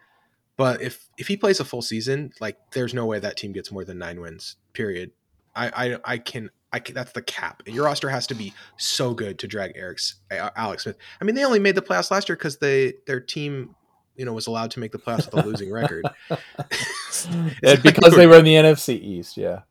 [0.57, 3.71] But if if he plays a full season, like there's no way that team gets
[3.71, 4.57] more than nine wins.
[4.73, 5.11] Period.
[5.55, 7.61] I I, I can I can, that's the cap.
[7.67, 10.97] Your roster has to be so good to drag Eric's Alex Smith.
[11.21, 13.75] I mean, they only made the playoffs last year because they their team,
[14.15, 16.05] you know, was allowed to make the playoffs with a losing record.
[17.63, 19.37] yeah, because they were in the NFC East.
[19.37, 19.61] Yeah.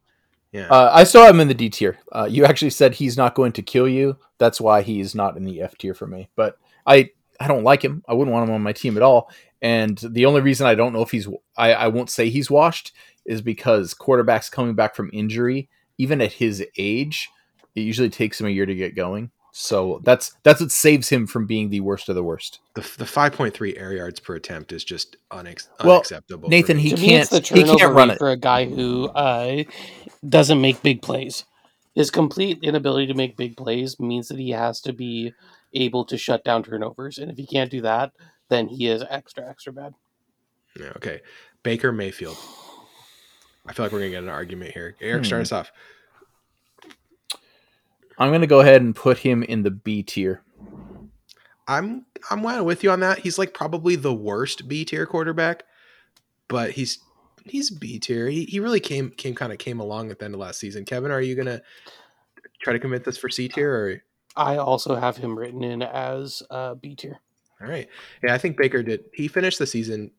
[0.52, 0.66] Yeah.
[0.68, 1.98] Uh, I saw him in the D tier.
[2.12, 4.18] Uh, you actually said he's not going to kill you.
[4.38, 6.28] That's why he's not in the F tier for me.
[6.37, 8.05] But I I don't like him.
[8.07, 9.31] I wouldn't want him on my team at all.
[9.61, 12.92] And the only reason I don't know if he's, I, I won't say he's washed,
[13.24, 17.31] is because quarterbacks coming back from injury, even at his age,
[17.74, 19.31] it usually takes him a year to get going.
[19.54, 22.60] So that's that's what saves him from being the worst of the worst.
[22.74, 26.48] The, the 5.3 air yards per attempt is just unex- well, unacceptable.
[26.48, 29.64] Nathan, he can't, he can't run it for a guy who uh,
[30.26, 31.44] doesn't make big plays.
[31.94, 35.34] His complete inability to make big plays means that he has to be
[35.74, 38.12] able to shut down turnovers, and if he can't do that,
[38.48, 39.92] then he is extra extra bad.
[40.80, 41.20] Yeah, okay.
[41.62, 42.38] Baker Mayfield.
[43.66, 44.96] I feel like we're gonna get an argument here.
[45.02, 45.26] Eric, hmm.
[45.26, 45.70] start us off.
[48.22, 50.42] I'm gonna go ahead and put him in the B tier.
[51.66, 53.18] I'm I'm with you on that.
[53.18, 55.64] He's like probably the worst B tier quarterback,
[56.46, 57.00] but he's
[57.44, 58.28] he's B tier.
[58.28, 60.85] He, he really came came kind of came along at the end of last season.
[60.85, 61.62] Kevin, are you gonna
[62.62, 64.02] try to commit this for C tier or?
[64.37, 67.20] I also have him written in as uh, B tier.
[67.61, 67.88] All right.
[68.22, 69.04] Yeah, I think Baker did.
[69.12, 70.12] He finished the season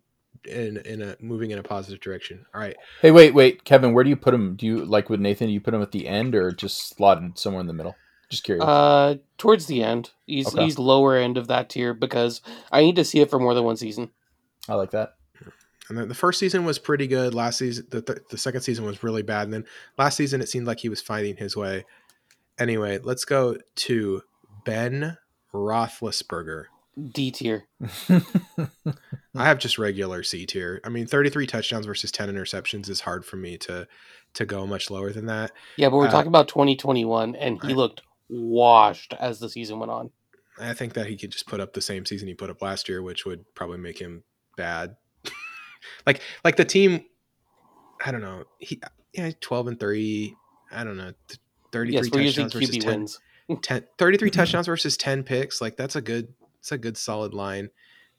[0.46, 2.46] in in a moving in a positive direction.
[2.54, 2.76] All right.
[3.02, 4.56] Hey, wait, wait, Kevin, where do you put him?
[4.56, 5.48] Do you like with Nathan?
[5.48, 7.96] Do you put him at the end or just slotted somewhere in the middle?
[8.30, 8.65] Just curious.
[8.65, 10.12] Uh, towards the end.
[10.26, 10.63] He's okay.
[10.63, 12.41] he's lower end of that tier because
[12.72, 14.12] I need to see it for more than one season.
[14.67, 15.15] I like that.
[15.89, 17.34] And then the first season was pretty good.
[17.34, 19.43] Last season, the, th- the second season was really bad.
[19.43, 19.65] And then
[19.98, 21.84] last season, it seemed like he was finding his way.
[22.58, 24.22] Anyway, let's go to
[24.65, 25.17] Ben
[25.54, 26.65] Roethlisberger.
[27.12, 27.66] D tier.
[28.10, 30.80] I have just regular C tier.
[30.84, 33.88] I mean, 33 touchdowns versus 10 interceptions is hard for me to
[34.36, 35.52] to go much lower than that.
[35.78, 39.80] Yeah, but we're uh, talking about 2021, and he I, looked washed as the season
[39.80, 40.12] went on.
[40.60, 42.88] I think that he could just put up the same season he put up last
[42.88, 44.24] year, which would probably make him
[44.56, 44.96] bad.
[46.06, 47.06] like, like the team.
[48.06, 48.44] I don't know.
[48.60, 48.82] He
[49.14, 50.36] yeah, twelve and three.
[50.72, 51.14] I don't know.
[51.72, 53.20] Thirty three Yes, touchdowns versus 10, wins.
[53.62, 57.71] 10 33 touchdowns versus 10 picks like that's a good it's a good solid line.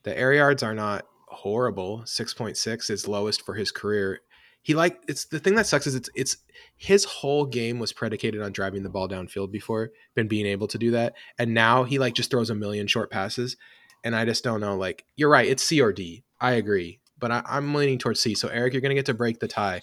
[0.02, 4.20] The air yards are not horrible 6.6 is lowest for his career.
[4.60, 6.36] He like it's the thing that sucks is it's it's
[6.76, 10.78] his whole game was predicated on driving the ball downfield before been being able to
[10.78, 13.58] do that and now he like just throws a million short passes
[14.04, 17.30] and i just don't know like you're right it's c or d i agree but
[17.30, 19.82] I, i'm leaning towards c so eric you're gonna get to break the tie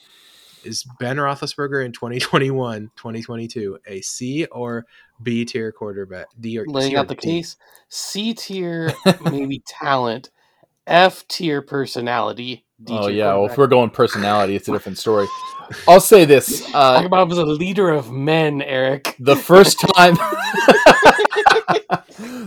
[0.64, 4.86] is Ben Roethlisberger in 2021, 2022 a C or
[5.22, 6.28] B tier quarterback?
[6.40, 7.40] D or Laying C out the D?
[7.40, 7.58] case.
[7.90, 10.30] C tier, maybe talent.
[10.88, 12.66] F tier personality.
[12.84, 15.28] D oh yeah, well if we're going personality, it's a different story.
[15.88, 19.16] I'll say this: Talk uh, about him as a leader of men, Eric.
[19.20, 20.16] the first time,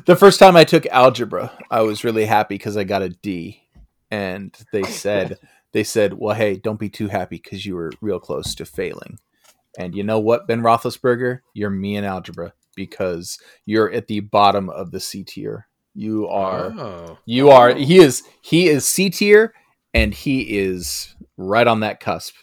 [0.04, 3.62] the first time I took algebra, I was really happy because I got a D,
[4.10, 5.38] and they said
[5.74, 9.18] they said, "Well, hey, don't be too happy because you were real close to failing."
[9.76, 14.70] And you know what, Ben Roethlisberger, you're me in algebra because you're at the bottom
[14.70, 15.66] of the C tier.
[15.94, 16.72] You are.
[16.78, 17.74] Oh, You are.
[17.74, 18.22] He is.
[18.40, 19.52] He is C tier,
[19.92, 22.34] and he is right on that cusp.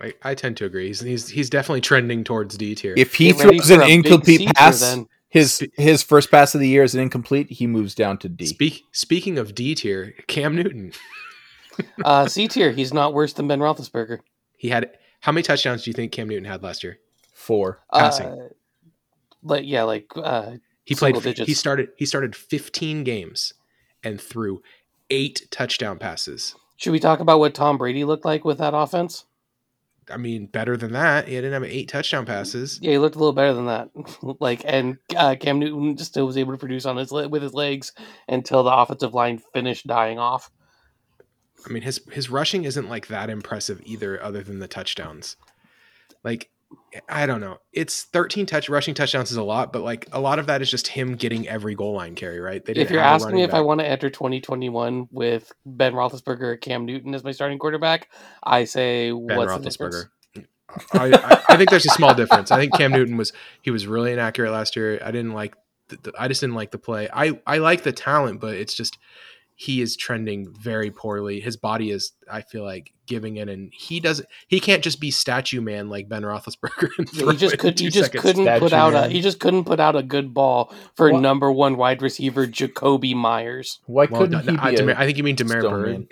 [0.00, 0.86] I, I tend to agree.
[0.86, 2.94] He's, he's he's definitely trending towards D tier.
[2.96, 5.06] If he Get throws an a big C incomplete tier pass, then.
[5.28, 7.50] his his first pass of the year is an incomplete.
[7.50, 8.46] He moves down to D.
[8.46, 10.92] Speak, speaking of D tier, Cam Newton.
[12.04, 12.72] Uh, C tier.
[12.72, 14.20] He's not worse than Ben Roethlisberger.
[14.56, 16.98] He had how many touchdowns do you think Cam Newton had last year?
[17.32, 17.80] Four.
[17.92, 18.26] Passing.
[18.26, 18.48] Uh,
[19.42, 20.52] like yeah, like uh,
[20.84, 21.20] He played.
[21.20, 21.46] Digits.
[21.46, 21.90] He started.
[21.96, 23.52] He started 15 games
[24.02, 24.62] and threw
[25.10, 26.54] eight touchdown passes.
[26.76, 29.24] should we talk about what Tom Brady looked like with that offense?
[30.10, 31.28] I mean, better than that.
[31.28, 32.78] He didn't have eight touchdown passes.
[32.80, 33.90] Yeah, he looked a little better than that.
[34.40, 37.92] like, and uh, Cam Newton still was able to produce on his with his legs
[38.28, 40.50] until the offensive line finished dying off.
[41.66, 45.36] I mean, his his rushing isn't like that impressive either, other than the touchdowns.
[46.24, 46.50] Like,
[47.08, 47.58] I don't know.
[47.72, 50.70] It's 13 touch rushing touchdowns is a lot, but like a lot of that is
[50.70, 52.64] just him getting every goal line carry, right?
[52.64, 56.42] They If you're have asking me if I want to enter 2021 with Ben Roethlisberger
[56.42, 58.08] or Cam Newton as my starting quarterback,
[58.42, 59.96] I say Ben what's the difference?
[59.96, 60.08] Roethlisberger.
[60.92, 62.50] I, I, I think there's a small difference.
[62.50, 65.00] I think Cam Newton was he was really inaccurate last year.
[65.02, 65.54] I didn't like
[65.88, 67.08] the, the, I just didn't like the play.
[67.12, 68.98] I I like the talent, but it's just
[69.60, 71.40] he is trending very poorly.
[71.40, 74.28] His body is I feel like giving in, and he doesn't.
[74.46, 76.90] He can't just be statue man like Ben Roethlisberger.
[76.98, 77.80] And Yeah, he just could.
[77.80, 79.08] He just couldn't Statue put out a.
[79.08, 83.16] He just couldn't put out a good ball for Well- number one wide receiver Jakobi
[83.16, 83.80] Meyers.
[83.86, 84.76] Why Well, couldn't no, he no, be?
[84.76, 86.06] Demar- a- I think you mean Demar stone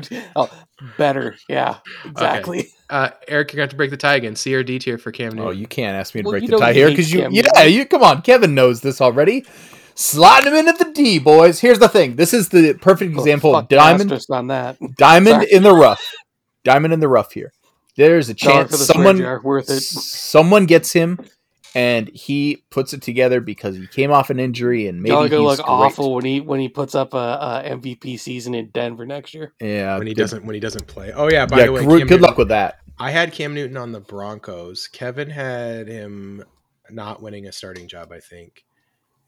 [0.00, 0.22] Bird.
[0.34, 0.50] Oh,
[0.96, 1.36] better.
[1.46, 2.68] Yeah, exactly.
[2.88, 4.34] uh, Eric, you're gonna have to break the tie again.
[4.34, 5.48] C or D tier for Cam Newton.
[5.48, 7.20] oh, you can't ask me to Well, break the tie here because you.
[7.20, 7.72] Cam Yeah, Newton.
[7.74, 8.22] you come on.
[8.22, 9.44] Kevin knows this already.
[10.00, 11.58] Sliding him into the D, boys.
[11.60, 12.14] Here's the thing.
[12.14, 14.12] This is the perfect Well, example of diamond.
[14.30, 14.76] on that.
[14.96, 15.52] Diamond Sorry.
[15.52, 16.14] in the rough.
[16.62, 17.52] Diamond in the rough here.
[17.96, 19.80] There's a chance the someone worth it.
[19.82, 21.18] someone gets him
[21.74, 25.32] and he puts it together because he came off an injury and maybe Y'all he's
[25.32, 25.66] look great.
[25.68, 29.52] awful when he when he puts up a, a MVP season in Denver next year.
[29.60, 31.10] Yeah, when he good- doesn't when he doesn't play.
[31.12, 32.78] Oh yeah, by yeah, the way, good, good Newton- luck with that.
[33.00, 34.86] I had Cam Newton on the Broncos.
[34.86, 36.44] Kevin had him
[36.90, 38.64] not winning a starting job, I think.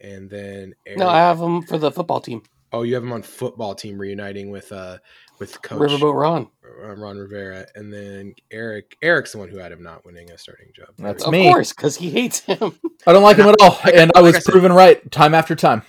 [0.00, 2.42] And then Eric, No, I have him for the football team.
[2.72, 4.98] oh, you have him on football team reuniting with uh
[5.38, 6.48] with coach Riverboat Ron.
[6.84, 10.38] uh, Ron Rivera, and then Eric Eric's the one who had him not winning a
[10.38, 10.88] starting job.
[10.98, 11.46] That's Of me.
[11.48, 12.78] Of course, because he hates him.
[13.06, 15.10] I don't like him at all, like- and I like was I said- proven right
[15.10, 15.82] time after time,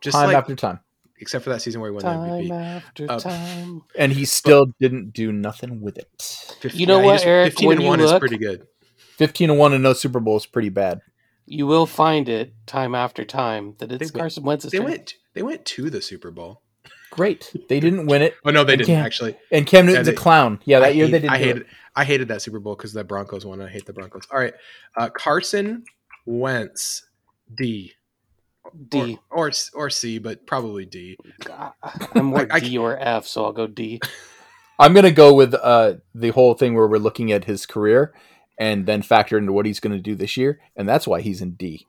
[0.00, 0.80] just time like after time,
[1.18, 2.76] except for that season where he won the time MVP.
[2.76, 3.82] after Uh, time.
[3.98, 6.08] and he still didn't do nothing with it.
[6.60, 7.52] Fif- You know he what, just- Eric?
[7.52, 8.66] Fifteen When and you one is pretty good.
[9.18, 11.00] Fifteen and one and no Super Bowl is pretty bad.
[11.46, 14.86] You will find it time after time that it's They went- Carson Wentz's They turn.
[14.86, 16.62] went they went to the Super Bowl.
[17.10, 19.36] Great, they didn't win it, Oh no, they And didn't Cam- actually.
[19.52, 20.60] and Cam Newton's they- a clown.
[20.64, 21.32] Yeah, that I year hate- they didn't.
[21.32, 21.56] I hated.
[21.62, 21.66] it.
[21.94, 23.60] I hated that Super Bowl because the Broncos won.
[23.62, 24.26] I hate the Broncos.
[24.32, 24.52] All right,
[24.96, 25.84] uh, Carson
[26.26, 27.06] Wentz
[27.54, 27.92] D
[28.88, 29.18] D.
[29.30, 31.16] or, or or C, but probably D.
[31.50, 31.70] I-
[32.14, 34.00] I'm more I- I D or F, so I'll go D.
[34.78, 38.12] I'm gonna go with uh, the whole thing where we're looking at his career
[38.58, 41.40] and then factor into what he's going to do this year, and that's why he's
[41.42, 41.86] in D.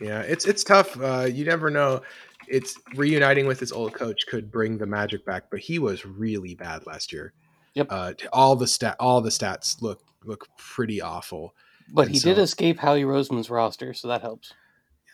[0.00, 1.00] Yeah, it's it's tough.
[1.00, 2.02] Uh, you never know.
[2.48, 6.54] It's reuniting with his old coach could bring the magic back, but he was really
[6.54, 7.32] bad last year.
[7.74, 7.86] Yep.
[7.88, 11.54] Uh, all the stat, all the stats look look pretty awful.
[11.92, 14.52] But And he did escape Howie Roseman's roster, so that helps.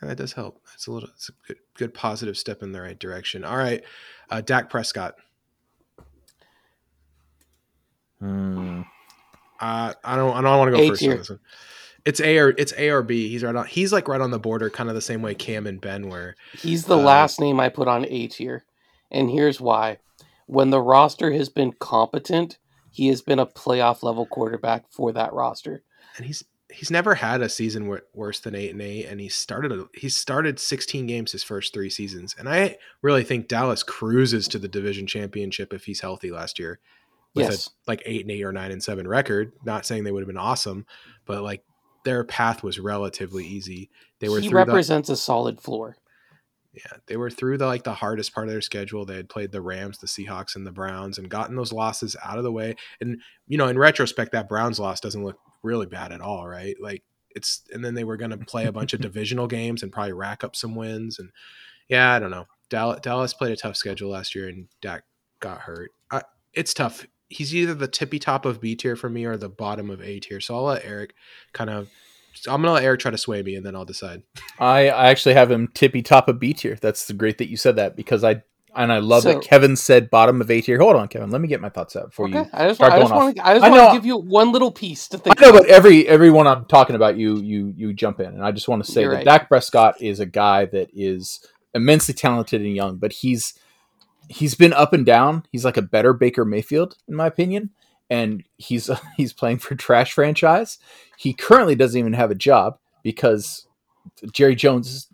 [0.01, 0.61] Yeah, that does help.
[0.75, 3.45] It's a little, it's a good, good positive step in the right direction.
[3.45, 3.83] All right,
[4.31, 5.17] uh, Dak Prescott.
[8.21, 8.83] Hmm.
[9.61, 10.37] Uh, I don't.
[10.37, 11.13] I don't want to go A first tier.
[11.13, 11.41] on this one.
[12.05, 13.11] It's A or it's ARB.
[13.11, 13.67] He's right on.
[13.67, 16.37] He's like right on the border, kind of the same way Cam and Ben were.
[16.59, 18.65] He's the Uh, last name I put on A tier.
[19.11, 19.99] And here's why.
[20.47, 22.59] When the roster has been competent,
[22.91, 25.83] he has been a playoff level quarterback for that roster.
[26.17, 29.29] And he's he's never had a season wor- worse than eight and eight, and he
[29.29, 33.83] started a, he started 16 games his first three seasons, and I really think Dallas
[33.83, 36.79] cruises to the division championship if he's healthy last year
[37.35, 37.69] with Yes.
[37.69, 39.53] a like eight and eight or nine and seven record.
[39.65, 40.87] Not saying they would have been awesome,
[41.27, 41.63] but like
[42.05, 43.91] their path was relatively easy.
[44.21, 45.97] They were he through the, represents a solid floor.
[46.73, 49.05] yeah, they were through the like the hardest part of their schedule.
[49.05, 52.39] They had played the Rams, the Seahawks, and the Browns, and gotten those losses out
[52.39, 52.77] of the way.
[53.01, 56.77] And you know, in retrospect, that Browns loss doesn't look really bad at all, right?
[56.81, 59.93] Like it's, and then they were going to play a bunch of divisional games and
[59.93, 61.19] probably rack up some wins.
[61.19, 61.31] And
[61.89, 62.47] yeah, I don't know.
[62.71, 65.03] Dallas, Dallas played a tough schedule last year, and Dak
[65.41, 65.91] got hurt.
[66.11, 66.23] I,
[66.55, 67.07] it's tough.
[67.29, 70.19] He's either the tippy top of B tier for me or the bottom of A
[70.21, 70.41] tier.
[70.41, 71.15] So I'll let Eric
[71.53, 71.89] kind of.
[72.47, 74.23] I'm gonna let Eric try to sway me, and then I'll decide.
[74.61, 76.77] I, I actually have him tippy top of B tier.
[76.81, 78.43] That's great that you said that because I
[78.77, 80.79] and I love So- that Kevin said bottom of A tier.
[80.79, 81.31] Hold on, Kevin.
[81.31, 82.47] Let me get my thoughts out for Okay, you.
[82.53, 84.53] I just, start I just going want to, I just want to give you one
[84.53, 85.41] little piece to think.
[85.41, 85.63] I know, about.
[85.63, 88.85] but every everyone I'm talking about, you you you jump in, and I just want
[88.85, 89.25] to say You're that right.
[89.25, 93.55] Dak Prescott is a guy that is immensely talented and young, but he's
[94.29, 95.45] he's been up and down.
[95.51, 97.71] He's like a better Baker Mayfield, in my opinion,
[98.11, 100.79] and he's he's playing for trash franchise.
[101.17, 103.67] He currently doesn't even have a job because
[104.33, 105.09] Jerry Jones,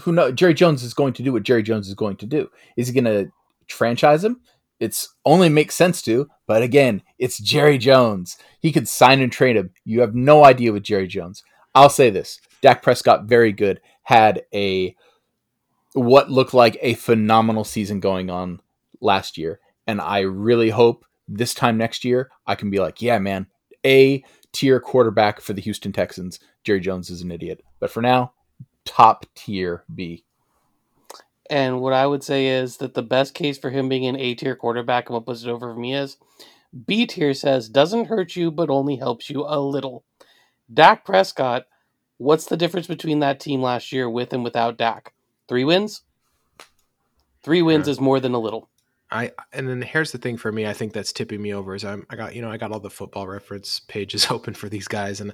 [0.00, 2.50] who know Jerry Jones is going to do what Jerry Jones is going to do.
[2.76, 3.30] Is he going to
[3.68, 4.40] franchise him?
[4.78, 8.36] It's only makes sense to, but again, it's Jerry Jones.
[8.60, 9.70] He could sign and trade him.
[9.86, 11.42] You have no idea with Jerry Jones.
[11.74, 14.94] I'll say this: Dak Prescott, very good, had a
[15.96, 18.60] what looked like a phenomenal season going on
[19.00, 23.18] last year, and I really hope this time next year I can be like, yeah,
[23.18, 23.46] man,
[23.84, 26.38] a tier quarterback for the Houston Texans.
[26.64, 28.34] Jerry Jones is an idiot, but for now,
[28.84, 30.24] top tier B.
[31.48, 34.34] And what I would say is that the best case for him being an A
[34.34, 36.18] tier quarterback, and what puts it over for me is
[36.84, 40.04] B tier says doesn't hurt you, but only helps you a little.
[40.72, 41.64] Dak Prescott,
[42.18, 45.14] what's the difference between that team last year with and without Dak?
[45.48, 46.02] Three wins?
[47.42, 47.92] Three wins Yeah.
[47.92, 48.68] is more than a little.
[49.10, 50.66] I and then here's the thing for me.
[50.66, 52.80] I think that's tipping me over is I'm I got you know I got all
[52.80, 55.32] the football reference pages open for these guys and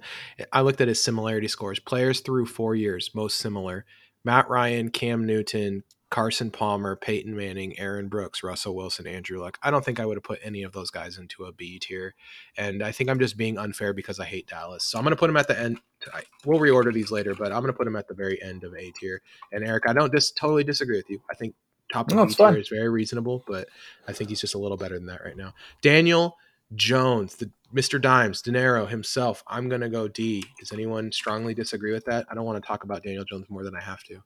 [0.53, 1.79] I looked at his similarity scores.
[1.81, 3.87] Players through four years most similar:
[4.25, 9.59] Matt Ryan, Cam Newton, Carson Palmer, Peyton Manning, Aaron Brooks, Russell Wilson, Andrew Luck.
[9.63, 12.15] I don't think I would have put any of those guys into a B tier,
[12.59, 14.85] and I think I'm just being unfair because I hate Dallas.
[14.85, 15.81] So I'm gonna put him at the end.
[16.13, 18.75] I, we'll reorder these later, but I'm gonna put him at the very end of
[18.75, 19.23] A tier.
[19.53, 21.19] And Eric, I don't just totally disagree with you.
[21.31, 21.55] I think
[21.91, 23.69] top of No, B tier is very reasonable, but
[24.07, 25.55] I think he's just a little better than that right now.
[25.81, 26.37] Daniel
[26.75, 27.99] Jones, the Mr.
[27.99, 29.43] Dimes, De Niro himself.
[29.47, 30.45] I'm gonna go D.
[30.61, 32.27] Does anyone strongly disagree with that?
[32.31, 34.23] I don't want to talk about Daniel Jones more than I have to.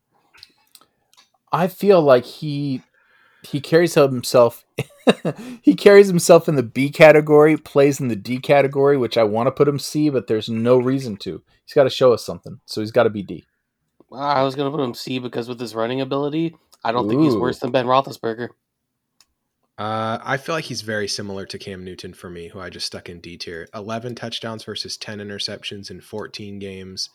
[1.56, 2.82] I feel like he
[3.42, 4.64] he carries himself
[5.62, 9.46] he carries himself in the B category, plays in the D category, which I want
[9.46, 11.42] to put him C, but there's no reason to.
[11.64, 13.46] He's got to show us something, so he's got to be D.
[14.12, 17.22] I was going to put him C because with his running ability, I don't think
[17.22, 18.50] he's worse than Ben Roethlisberger.
[19.78, 22.86] Uh, I feel like he's very similar to Cam Newton for me, who I just
[22.86, 23.68] stuck in D tier.
[23.74, 27.10] 11 touchdowns versus 10 interceptions in 14 games.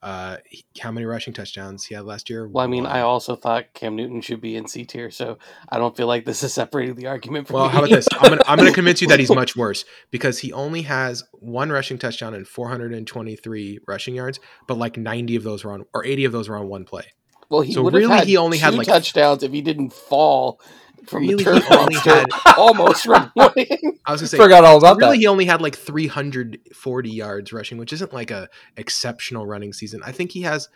[0.00, 2.46] Uh, he- how many rushing touchdowns he had last year?
[2.46, 2.92] Well, I mean, One.
[2.92, 6.24] I also thought Cam Newton should be in C tier, so I don't feel like
[6.24, 7.72] this is separating the argument from Well, me.
[7.72, 8.06] how about this?
[8.12, 11.70] I'm gonna, I'm gonna convince you that he's much worse because he only has one
[11.70, 16.26] rushing touchdown and 423 rushing yards, but like 90 of those were on, or 80
[16.26, 17.04] of those were on one play.
[17.50, 19.62] Well, he So would have really, had he only two had, like- touchdowns if he
[19.62, 20.60] didn't fall
[21.06, 23.68] from Really, the he turf only monster, had- almost running away.
[24.04, 25.06] I was gonna say, Forgot all about really, that.
[25.06, 30.00] Really, he only had like 340 yards rushing, which isn't like a exceptional running season.
[30.04, 30.68] I think he has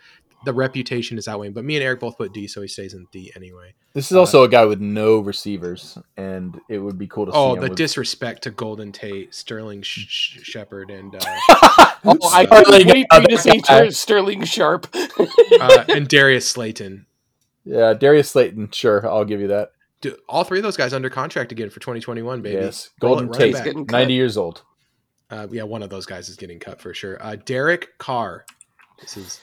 [0.45, 3.07] the reputation is outweighing, but me and Eric both put D, so he stays in
[3.13, 3.73] D anyway.
[3.93, 7.37] This is also a guy with no receivers, and it would be cool to see.
[7.37, 11.19] Oh, the with- disrespect to Golden Tate, Sterling Sh- Sh- Shepard, and uh,
[12.05, 13.89] Oh, I Sterling, couldn't wait for you to uh, say.
[13.91, 14.87] Sterling Sharpe.
[14.93, 17.05] uh, and Darius Slayton.
[17.63, 18.71] Yeah, Darius Slayton.
[18.71, 19.71] Sure, I'll give you that.
[20.03, 22.61] Dude, all three of those guys under contract again for 2021, baby.
[22.61, 23.63] Yes, Golden it, Tate, back.
[23.63, 23.95] Getting cut.
[23.95, 24.61] ninety years old.
[25.29, 27.17] Uh, yeah, one of those guys is getting cut for sure.
[27.23, 28.45] Uh, Derek Carr.
[28.99, 29.41] This is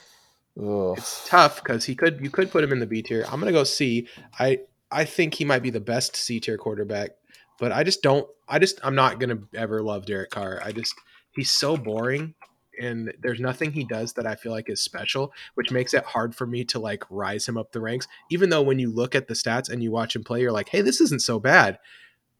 [0.61, 0.93] Ugh.
[0.95, 3.25] it's tough because he could you could put him in the B tier.
[3.27, 4.07] I'm gonna go C.
[4.37, 4.59] I
[4.91, 7.09] I think he might be the best C tier quarterback,
[7.57, 8.27] but I just don't.
[8.47, 10.61] I just I'm not gonna ever love Derek Carr.
[10.63, 10.93] I just
[11.31, 12.35] he's so boring,
[12.81, 16.35] and there's nothing he does that I feel like is special, which makes it hard
[16.35, 18.07] for me to like rise him up the ranks.
[18.29, 20.69] Even though when you look at the stats and you watch him play, you're like,
[20.69, 21.79] hey, this isn't so bad,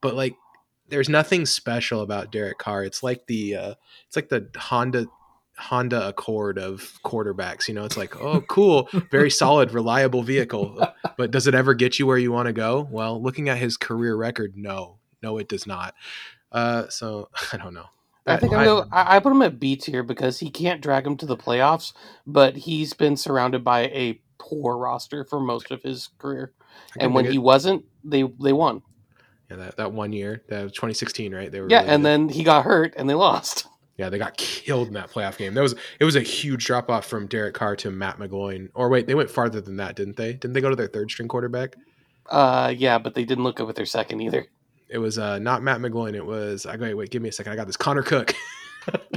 [0.02, 0.36] but like.
[0.88, 2.84] There's nothing special about Derek Carr.
[2.84, 3.74] It's like the uh,
[4.08, 5.08] it's like the Honda
[5.62, 7.68] Honda Accord of quarterbacks.
[7.68, 10.86] You know, it's like, oh, cool, very solid, reliable vehicle.
[11.18, 12.88] But does it ever get you where you want to go?
[12.90, 15.94] Well, looking at his career record, no, no, it does not.
[16.52, 17.86] Uh, so I don't know.
[18.28, 21.18] I think I, I, I put him at B tier because he can't drag him
[21.18, 21.94] to the playoffs,
[22.28, 26.54] but he's been surrounded by a poor roster for most of his career.
[27.00, 28.82] And when he wasn't, they they won.
[29.50, 31.52] Yeah, that, that one year, that 2016, right?
[31.52, 32.10] They were yeah, really and good.
[32.10, 33.68] then he got hurt and they lost.
[33.98, 35.54] yeah, they got killed in that playoff game.
[35.54, 38.70] That was it was a huge drop off from Derek Carr to Matt McGloin.
[38.74, 40.34] Or wait, they went farther than that, didn't they?
[40.34, 41.76] Didn't they go to their third string quarterback?
[42.30, 44.48] Uh, yeah, but they didn't look good with their second either.
[44.92, 46.14] It was uh, not Matt McGloin.
[46.16, 47.54] It was I wait, wait, give me a second.
[47.54, 48.34] I got this Connor Cook.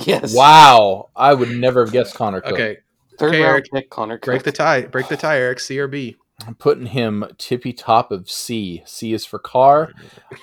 [0.03, 0.35] Yes.
[0.35, 2.53] Wow, I would never have guessed Connor Cook.
[2.53, 2.77] okay,
[3.19, 4.19] Third Okay, round Eric, pick, Connor.
[4.19, 4.83] break the tie.
[4.83, 5.59] Break the tie, Eric.
[5.59, 6.17] C or B.
[6.47, 8.83] I'm putting him tippy top of C.
[8.85, 9.91] C is for car.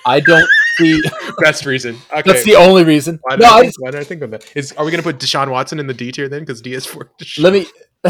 [0.04, 1.00] I don't see.
[1.38, 1.98] Best reason.
[2.10, 2.22] Okay.
[2.26, 3.20] That's the only reason.
[3.22, 4.50] why, did No, I I think, why did I think of that?
[4.56, 6.40] Is are we gonna put Deshaun Watson in the D tier then?
[6.40, 7.42] Because D is for Deshaun.
[7.44, 7.66] let me.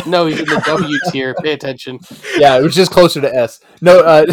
[0.06, 1.34] No, he's in the W tier.
[1.42, 1.98] Pay attention.
[2.38, 3.60] Yeah, it was just closer to S.
[3.82, 4.24] No, uh,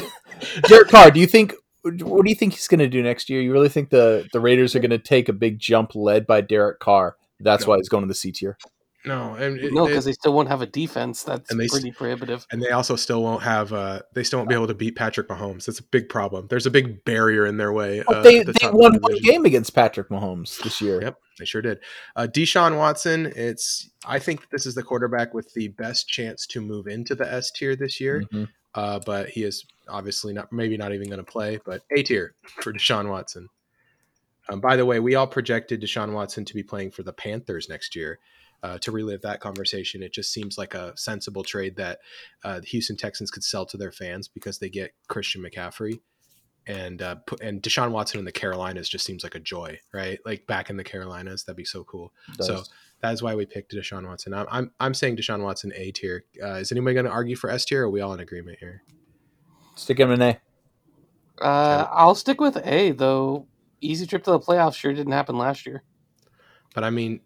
[0.69, 1.11] Derek Carr.
[1.11, 1.53] Do you think?
[1.83, 3.41] What do you think he's going to do next year?
[3.41, 6.41] You really think the the Raiders are going to take a big jump led by
[6.41, 7.15] Derek Carr?
[7.39, 7.69] That's No.
[7.69, 8.57] why he's going to the C tier.
[9.05, 11.23] No, and it- No, because they still won't have a defense.
[11.23, 12.45] That's And they pretty prohibitive.
[12.51, 13.71] and they also still won't have.
[13.71, 15.63] Uh, they still won't be able to beat Patrick Mahomes.
[15.65, 16.47] That's a big problem.
[16.49, 18.03] There's a big barrier in their way.
[18.05, 19.23] But uh, they the they won the one division.
[19.31, 21.01] game against Patrick Mahomes this year.
[21.01, 21.79] Yep, they sure did.
[22.17, 23.31] Uh, Deshaun Watson.
[23.37, 23.89] It's.
[24.05, 27.51] I think this is the quarterback with the best chance to move into the S
[27.51, 28.25] tier this year.
[28.33, 28.49] Mhm.
[28.75, 30.51] Uh, but he is obviously not.
[30.51, 31.59] Maybe not even going to play.
[31.65, 33.49] But A tier for Deshaun Watson.
[34.49, 37.69] Um, by the way, we all projected Deshaun Watson to be playing for the Panthers
[37.69, 38.19] next year.
[38.61, 41.99] Uh, to relive that conversation, it just seems like a sensible trade that
[42.43, 46.01] uh, the Houston Texans could sell to their fans because they get Christian McCaffrey,
[46.67, 50.19] and uh, and Deshaun Watson in the Carolinas just seems like a joy, right?
[50.25, 52.11] Like back in the Carolinas, that'd be so cool.
[52.41, 52.63] So
[53.01, 54.33] that is why we picked Deshaun Watson.
[54.33, 56.25] I'm I'm, I'm saying Deshaun Watson A tier.
[56.41, 57.83] Uh, is anybody going to argue for S tier?
[57.83, 58.83] Are we all in agreement here?
[59.75, 60.37] stick him in A.
[61.41, 63.47] Uh, I'll stick with A though.
[63.81, 65.83] Easy trip to the playoffs sure didn't happen last year.
[66.75, 67.21] But I mean,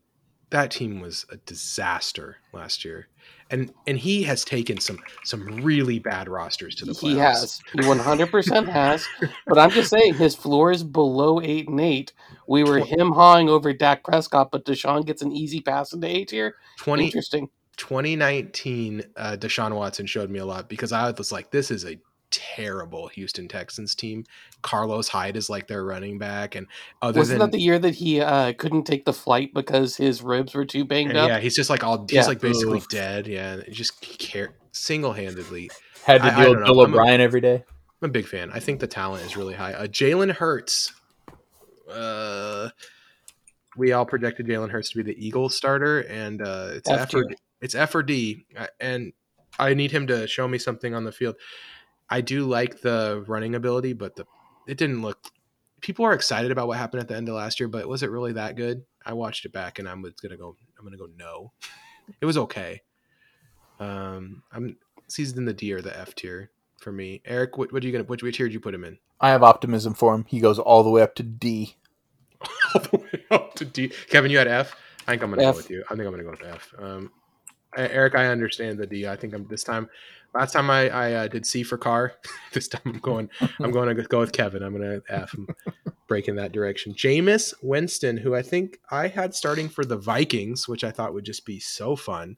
[0.52, 3.08] that team was a disaster last year,
[3.50, 7.02] and and he has taken some some really bad rosters to the playoffs.
[7.02, 7.62] He has.
[7.74, 9.08] He 100% has.
[9.46, 12.14] But I'm just saying his floor is below 8 and 8.
[12.48, 16.26] We were him hawing over Dak Prescott, but Deshaun gets an easy pass into A
[16.26, 16.56] tier.
[16.78, 17.50] 20, Interesting.
[17.78, 21.98] 2019 uh, Deshaun Watson showed me a lot because I was like, this is a
[22.34, 24.26] terrible Houston Texans team.
[24.64, 26.66] Carlos Hyde is like their running back, and
[27.02, 30.22] other Wasn't than that the year that he uh, couldn't take the flight because his
[30.22, 31.30] ribs were too banged up?
[31.30, 32.26] yeah, he's just like all he's Yeah.
[32.26, 32.88] like basically Oof.
[32.90, 33.28] dead.
[33.28, 35.70] Yeah, and just care single handedly.
[36.04, 36.66] Had to I- I deal with.
[36.66, 37.64] Bill O'Brien every day.
[38.02, 38.50] I'm a big fan.
[38.52, 39.74] I think the talent is really high.
[39.74, 40.92] Uh, Jalen Hurts.
[41.90, 42.70] Uh,
[43.78, 47.22] we all projected Jalen Hurts to be the Eagles starter, and uh, it's F F
[47.62, 48.46] it's F or D,
[48.80, 49.14] and
[49.58, 51.36] I need him to show me something on the field.
[52.14, 54.28] I do like the running ability, but the
[54.68, 55.18] it didn't look.
[55.82, 58.12] People are excited about what happened at the end of last year, but was it
[58.12, 58.84] really that good?
[59.04, 60.56] I watched it back, and I'm gonna go.
[60.78, 61.52] I'm gonna go no.
[62.20, 62.82] It was okay.
[63.80, 64.76] Um, I'm
[65.16, 66.52] he's in the D or the F tier
[66.82, 67.22] for me.
[67.26, 68.04] Eric, what, what are you gonna?
[68.04, 69.00] Which, which tier did you put him in?
[69.22, 70.26] I have optimism for him.
[70.28, 71.78] He goes all the way up to D.
[72.76, 73.88] all the way up to D.
[74.10, 74.76] Kevin, you had F.
[75.08, 75.54] I think I'm gonna F.
[75.54, 75.84] go with you.
[75.90, 76.74] I think I'm gonna go with F.
[76.78, 77.12] Um,
[77.76, 79.08] Eric, I understand the D.
[79.08, 79.90] I think I'm this time.
[80.34, 82.14] Last time I, I uh, did C for car.
[82.54, 83.30] this time I'm going.
[83.60, 84.64] I'm going to go with Kevin.
[84.64, 85.34] I'm going to F.
[85.34, 85.48] I'm
[86.08, 86.94] breaking that direction.
[86.94, 91.26] Jameis Winston, who I think I had starting for the Vikings, which I thought would
[91.26, 92.38] just be so fun,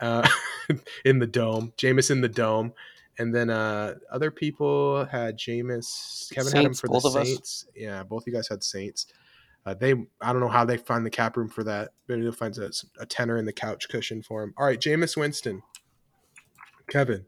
[0.00, 0.28] uh,
[1.04, 1.72] in the dome.
[1.76, 2.72] Jameis in the dome.
[3.18, 6.32] And then uh, other people had Jameis.
[6.32, 7.28] Kevin had him for both the of us.
[7.28, 7.66] Saints.
[7.74, 9.06] Yeah, both you guys had Saints.
[9.64, 11.90] Uh, they, I don't know how they find the cap room for that.
[12.08, 14.54] Maybe they'll find a, a tenner in the couch cushion for him.
[14.56, 15.62] All right, Jameis Winston.
[16.88, 17.26] Kevin.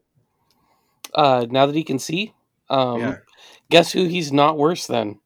[1.13, 2.33] Uh, now that he can see,
[2.69, 3.17] um, yeah.
[3.69, 5.19] guess who he's not worse than?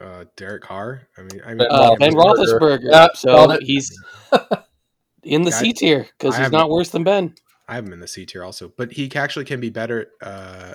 [0.00, 1.08] Uh, Derek Carr.
[1.16, 2.80] I mean, I mean, Ben Uh, ben Roethlisberger.
[2.80, 2.90] Roethlisberger.
[2.92, 3.96] Yeah, so he's
[5.22, 7.34] in the C tier because he's haven't- worse than Ben.
[7.68, 10.10] I have him in the C tier also, but he actually can be better.
[10.22, 10.74] Uh,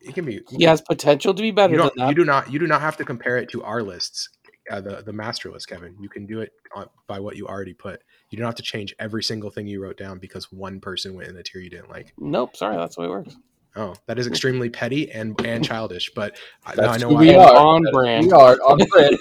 [0.00, 0.40] he can be.
[0.56, 2.08] He has potential to be better You, than don't, that.
[2.08, 2.50] you do not.
[2.50, 4.30] You do not have to compare it to our lists,
[4.70, 5.96] uh, the the master list, Kevin.
[6.00, 8.00] You can do it on, by what you already put.
[8.30, 11.28] You don't have to change every single thing you wrote down because one person went
[11.28, 12.14] in a tier you didn't like.
[12.16, 13.36] Nope, sorry, that's the way it works.
[13.76, 16.10] Oh, that is extremely petty and and childish.
[16.14, 17.20] But I, now I know who why.
[17.20, 17.56] we are.
[17.56, 18.26] on brand.
[18.26, 19.18] We are on brand.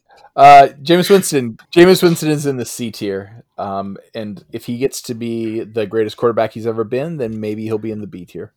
[0.34, 1.58] Uh, Jameis Winston.
[1.74, 3.42] Jameis Winston is in the C tier.
[3.56, 7.62] Um, and if he gets to be the greatest quarterback he's ever been, then maybe
[7.64, 8.52] he'll be in the B tier.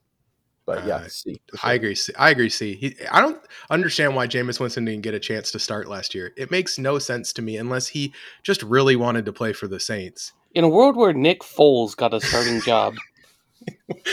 [0.66, 1.40] But yeah, Uh, C.
[1.56, 1.96] for I agree.
[1.96, 2.12] C.
[2.20, 2.50] I agree.
[2.50, 2.76] C.
[2.76, 3.40] He, I don't
[3.70, 6.34] understand why Jameis Winston didn't get a chance to start last year.
[6.36, 8.14] It makes no sense to me unless he
[8.44, 10.34] just really wanted to play for the Saints.
[10.54, 12.96] In a world where Nick Foles got a starting job,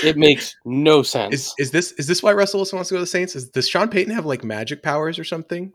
[0.02, 1.34] it makes no sense.
[1.34, 3.36] Is is this is this why Russell Wilson wants to go to the Saints?
[3.36, 5.72] Is, does Sean Payton have like magic powers or something?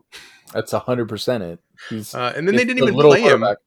[0.52, 1.58] That's hundred percent it.
[1.88, 3.40] He's Uh, and then they didn't the even little play him.
[3.40, 3.58] quarterback.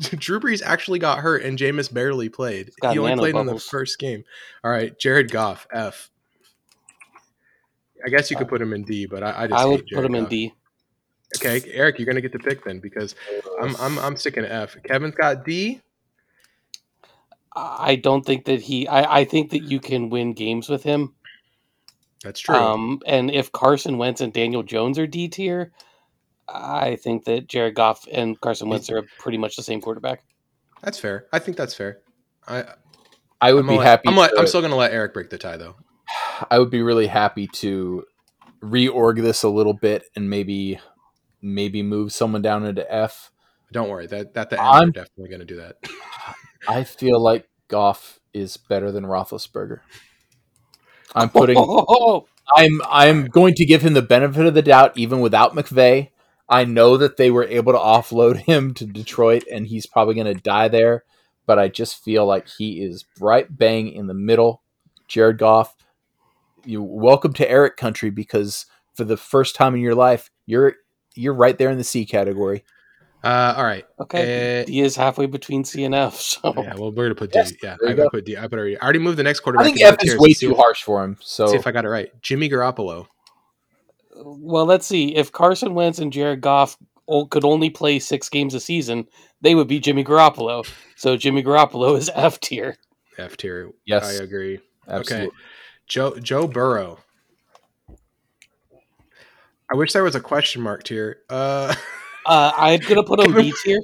[0.18, 2.70] Drew Brees actually got hurt, and Jameis barely played.
[2.80, 4.24] He only nano played in the first game.
[4.64, 6.10] All right, Jared Goff, F.
[8.04, 9.88] I guess you could put him in D, but I, I just I would put
[9.88, 10.54] Jared him in D.
[11.36, 13.14] Okay, Eric, you're gonna get to pick then because
[13.60, 14.76] I'm I'm I'm sticking to F.
[14.84, 15.80] Kevin's got D.
[17.62, 18.86] I don't think that he.
[18.88, 21.14] I, I think that you can win games with him.
[22.24, 22.54] That's true.
[22.54, 25.72] Um, and if Carson Wentz and Daniel Jones are D tier,
[26.48, 30.22] I think that Jared Goff and Carson Wentz are pretty much the same quarterback.
[30.82, 31.26] that's fair.
[31.32, 32.00] I think that's fair.
[32.46, 32.64] I
[33.40, 34.08] I would I'm be gonna happy.
[34.08, 35.76] I'm, to- I'm still gonna let Eric break the tie though.
[36.50, 38.04] I would be really happy to
[38.62, 40.78] reorg this a little bit and maybe
[41.42, 43.30] maybe move someone down into F.
[43.72, 44.06] Don't worry.
[44.06, 45.76] That that the end, I'm- we're definitely gonna do that.
[46.68, 49.80] I feel like Goff is better than Roethlisberger.
[51.14, 51.56] I'm putting.
[51.58, 56.10] Oh, I'm I'm going to give him the benefit of the doubt, even without McVay.
[56.48, 60.34] I know that they were able to offload him to Detroit, and he's probably going
[60.34, 61.04] to die there.
[61.46, 64.62] But I just feel like he is right bang in the middle.
[65.08, 65.74] Jared Goff,
[66.64, 70.74] you welcome to Eric country because for the first time in your life, you're
[71.14, 72.64] you're right there in the C category.
[73.22, 73.84] Uh, all right.
[74.00, 74.62] okay.
[74.62, 76.14] Uh, D is halfway between C and F.
[76.20, 76.74] So yeah.
[76.76, 77.38] Well, we're gonna put D.
[77.38, 78.10] Yes, yeah, there I you gotta go.
[78.18, 78.36] put D.
[78.36, 78.78] I put already.
[78.78, 81.16] I already moved the next I think F is way too harsh for him.
[81.20, 82.10] So See if I got it right.
[82.22, 83.06] Jimmy Garoppolo.
[84.16, 85.14] well, let's see.
[85.14, 86.76] If Carson Wentz and Jared Goff
[87.30, 89.06] could only play six games a season,
[89.42, 90.66] they would be Jimmy Garoppolo.
[90.96, 92.76] So Jimmy Garoppolo is F tier.
[93.18, 93.70] F tier.
[93.84, 94.04] Yes.
[94.18, 94.60] I agree.
[94.88, 95.26] absolutely.
[95.28, 95.36] Okay.
[95.88, 96.98] Joe Joe Burrow.
[99.72, 101.18] I wish there was a question mark here.
[101.28, 101.74] Uh,
[102.26, 103.80] Uh, I'm gonna put him B tier.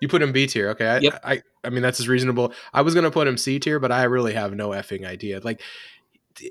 [0.00, 0.70] you put him B tier.
[0.70, 0.86] Okay.
[0.88, 1.20] I, Yep.
[1.24, 2.52] I I mean that's as reasonable.
[2.72, 5.40] I was gonna put him C tier, but I really have no effing idea.
[5.42, 5.62] Like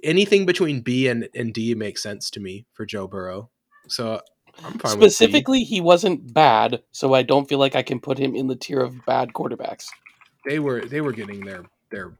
[0.03, 3.49] anything between B and, and D makes sense to me for Joe Burrow.
[3.87, 4.21] So
[4.63, 8.17] I'm fine with Specifically, he wasn't bad, so I don't feel like I can put
[8.17, 9.87] him in the tier of bad quarterbacks.
[10.45, 12.13] They were they were getting their their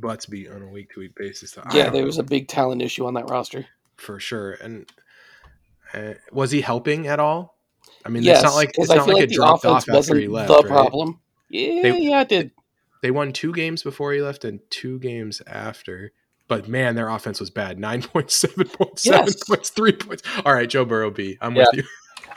[0.00, 1.52] butts beat on a week to week basis.
[1.52, 2.06] So Yeah, there know.
[2.06, 3.66] was a big talent issue on that roster.
[3.96, 4.52] for sure.
[4.52, 4.86] And
[5.94, 7.57] uh, was he helping at all?
[8.04, 10.28] I mean, yes, it's not like it's not like like it dropped off after he
[10.28, 10.48] left.
[10.48, 10.66] the right?
[10.66, 11.20] problem.
[11.50, 12.50] Yeah, They- yeah, it did.
[13.02, 16.12] They won two games before he left and two games after.
[16.48, 17.78] But man, their offense was bad.
[17.88, 19.42] Nine points, seven points, seven Yes.
[19.44, 20.22] points, three points.
[20.44, 21.36] All right, Joe Burrow B.
[21.40, 21.66] I'm Yeah.
[21.72, 21.88] with you.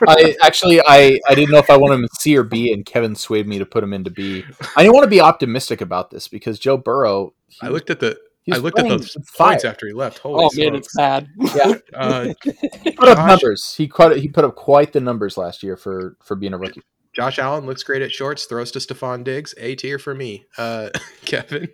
[0.06, 2.84] I actually I, I didn't know if I wanted him in C or B, and
[2.84, 4.44] Kevin swayed me to put him into B.
[4.76, 7.34] I didn't want to be optimistic about this because Joe Burrow.
[7.48, 8.16] he- I looked at the he
[8.50, 10.18] I was looked at playing those points after he left.
[10.18, 11.28] Holy Oh man, it's bad.
[11.54, 12.34] Yeah, Uh,
[12.82, 13.74] he put up Josh- numbers.
[13.76, 16.82] He quite he put up quite the numbers last year for for being a rookie.
[17.12, 18.46] Josh Allen looks great at shorts.
[18.46, 19.54] Throws to Stefon Diggs.
[19.58, 20.46] A tier for me.
[20.56, 20.88] Uh,
[21.26, 21.68] Kevin.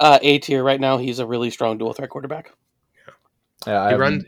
[0.00, 0.96] Uh, A tier right now.
[0.96, 2.52] He's a really strong dual threat quarterback.
[3.66, 4.24] Yeah, I He have- runs.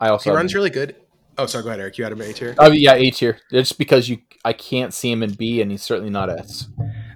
[0.00, 0.94] I also He runs really good.
[1.38, 1.64] Oh, sorry.
[1.64, 1.98] Go ahead, Eric.
[1.98, 2.54] You had him A tier.
[2.58, 3.38] Oh yeah, A tier.
[3.50, 6.68] It's because you I can't see him in B, and he's certainly not S.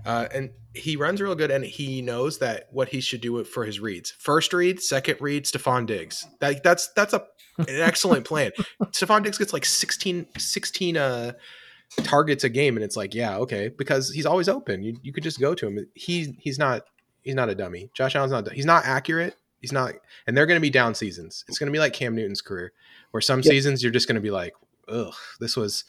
[0.05, 3.65] Uh, and he runs real good, and he knows that what he should do for
[3.65, 4.13] his reads.
[4.19, 6.27] First read, second read, Stefon Diggs.
[6.41, 7.25] That, that's that's a
[7.59, 8.53] an excellent plan.
[8.85, 11.33] Stefon Diggs gets like 16, 16 uh,
[12.05, 14.83] targets a game, and it's like, yeah, okay, because he's always open.
[14.83, 15.87] You you could just go to him.
[15.95, 16.83] He he's not
[17.23, 17.91] he's not a dummy.
[17.95, 18.51] Josh Allen's not.
[18.53, 19.37] He's not accurate.
[19.61, 19.93] He's not,
[20.27, 21.45] and they're going to be down seasons.
[21.49, 22.73] It's going to be like Cam Newton's career,
[23.11, 23.45] where some Yep.
[23.51, 24.55] seasons you're just going to be like,
[24.89, 25.85] ugh, this was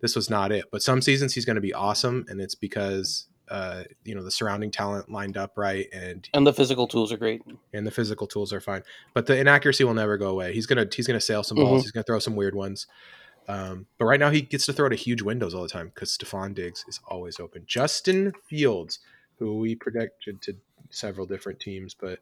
[0.00, 0.66] this was not it.
[0.70, 4.30] But some seasons he's going to be awesome, and it's because uh, you know the
[4.30, 7.42] surrounding talent lined up right, and And the physical tools are great.
[7.72, 8.82] and the physical tools are fine.
[9.14, 10.52] But the inaccuracy will never go away.
[10.52, 11.80] He's gonna he's gonna sail some balls.
[11.82, 11.84] Mhm.
[11.84, 12.86] He's gonna throw some weird ones.
[13.48, 16.16] Um, but right now he gets to throw to huge windows all the time because
[16.16, 17.62] Stefon Diggs is always open.
[17.66, 18.98] Justin Fields,
[19.38, 20.56] who we predicted to
[20.90, 22.18] several different teams, but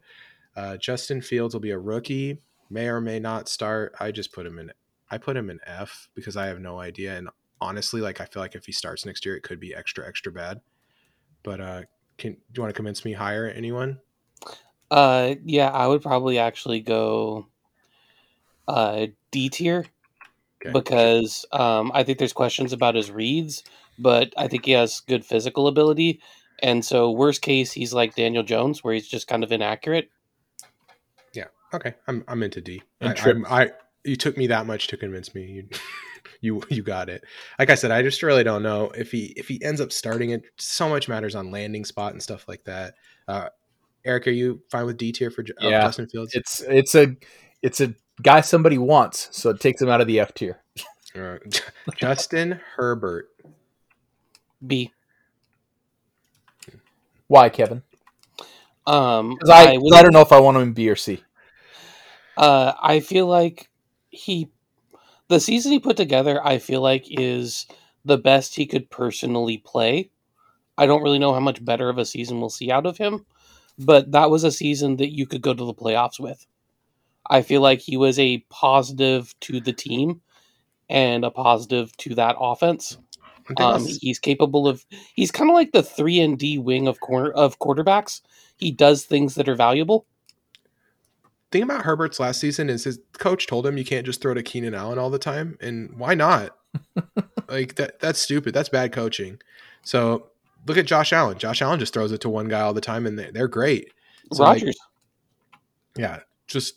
[0.56, 3.94] uh, Justin Fields will be a rookie, may or may not start.
[3.98, 4.70] I just put him in.
[5.10, 7.16] I put him in F because I have no idea.
[7.16, 10.06] And honestly, like I feel like if he starts next year, it could be extra
[10.06, 10.60] extra bad.
[11.44, 11.82] But uh,
[12.18, 13.46] can do you want to convince me higher?
[13.48, 14.00] Anyone?
[14.90, 17.46] Uh, yeah, I would probably actually go
[18.66, 19.86] uh, D tier
[20.64, 20.72] Okay.
[20.72, 23.62] because um, I think there's questions about his reads,
[23.98, 26.20] but I think he has good physical ability.
[26.62, 30.08] And so, worst case, he's like Daniel Jones, where he's just kind of inaccurate.
[31.34, 31.46] Yeah.
[31.74, 32.82] Okay, I'm I'm into D.
[33.00, 33.72] And I, Trip- I'm- I
[34.04, 35.44] you took me that much to convince me.
[35.44, 35.68] You
[36.44, 37.24] you you got it.
[37.58, 40.30] Like I said, I just really don't know if he if he ends up starting
[40.30, 40.44] it.
[40.58, 42.94] So much matters on landing spot and stuff like that.
[43.26, 43.48] Uh,
[44.04, 45.82] Eric, are you fine with D tier for Ju- uh, Yeah.
[45.82, 46.34] Justin Fields?
[46.34, 47.16] It's it's a
[47.62, 50.60] it's a guy somebody wants, so it takes him out of the F tier.
[51.16, 51.38] Uh,
[51.96, 53.28] Justin Herbert.
[54.66, 54.92] B.
[57.26, 57.82] Why, Kevin?
[58.86, 60.96] Um, Because I, I 'cause I don't know if I want him in B or
[60.96, 61.22] C.
[62.36, 63.70] Uh, I feel like
[64.10, 64.50] he,
[65.34, 67.66] the season he put together, I feel like is
[68.04, 70.10] the best he could personally play.
[70.78, 73.26] I don't really know how much better of a season we'll see out of him,
[73.78, 76.46] but that was a season that you could go to the playoffs with.
[77.28, 80.20] I feel like he was a positive to the team
[80.88, 82.96] and a positive to that offense.
[83.56, 84.86] Um, he's capable of.
[85.14, 88.20] He's kind of like the three and D wing of corner of quarterbacks.
[88.56, 90.06] He does things that are valuable.
[91.54, 94.42] Thing about Herbert's last season is his coach told him you can't just throw to
[94.42, 96.56] Keenan Allen all the time, and why not?
[97.48, 98.52] like that that's stupid.
[98.52, 99.40] That's bad coaching.
[99.82, 100.28] So
[100.66, 101.38] look at Josh Allen.
[101.38, 103.92] Josh Allen just throws it to one guy all the time, and they- they're great.
[104.32, 104.74] So, like,
[105.96, 106.74] yeah, just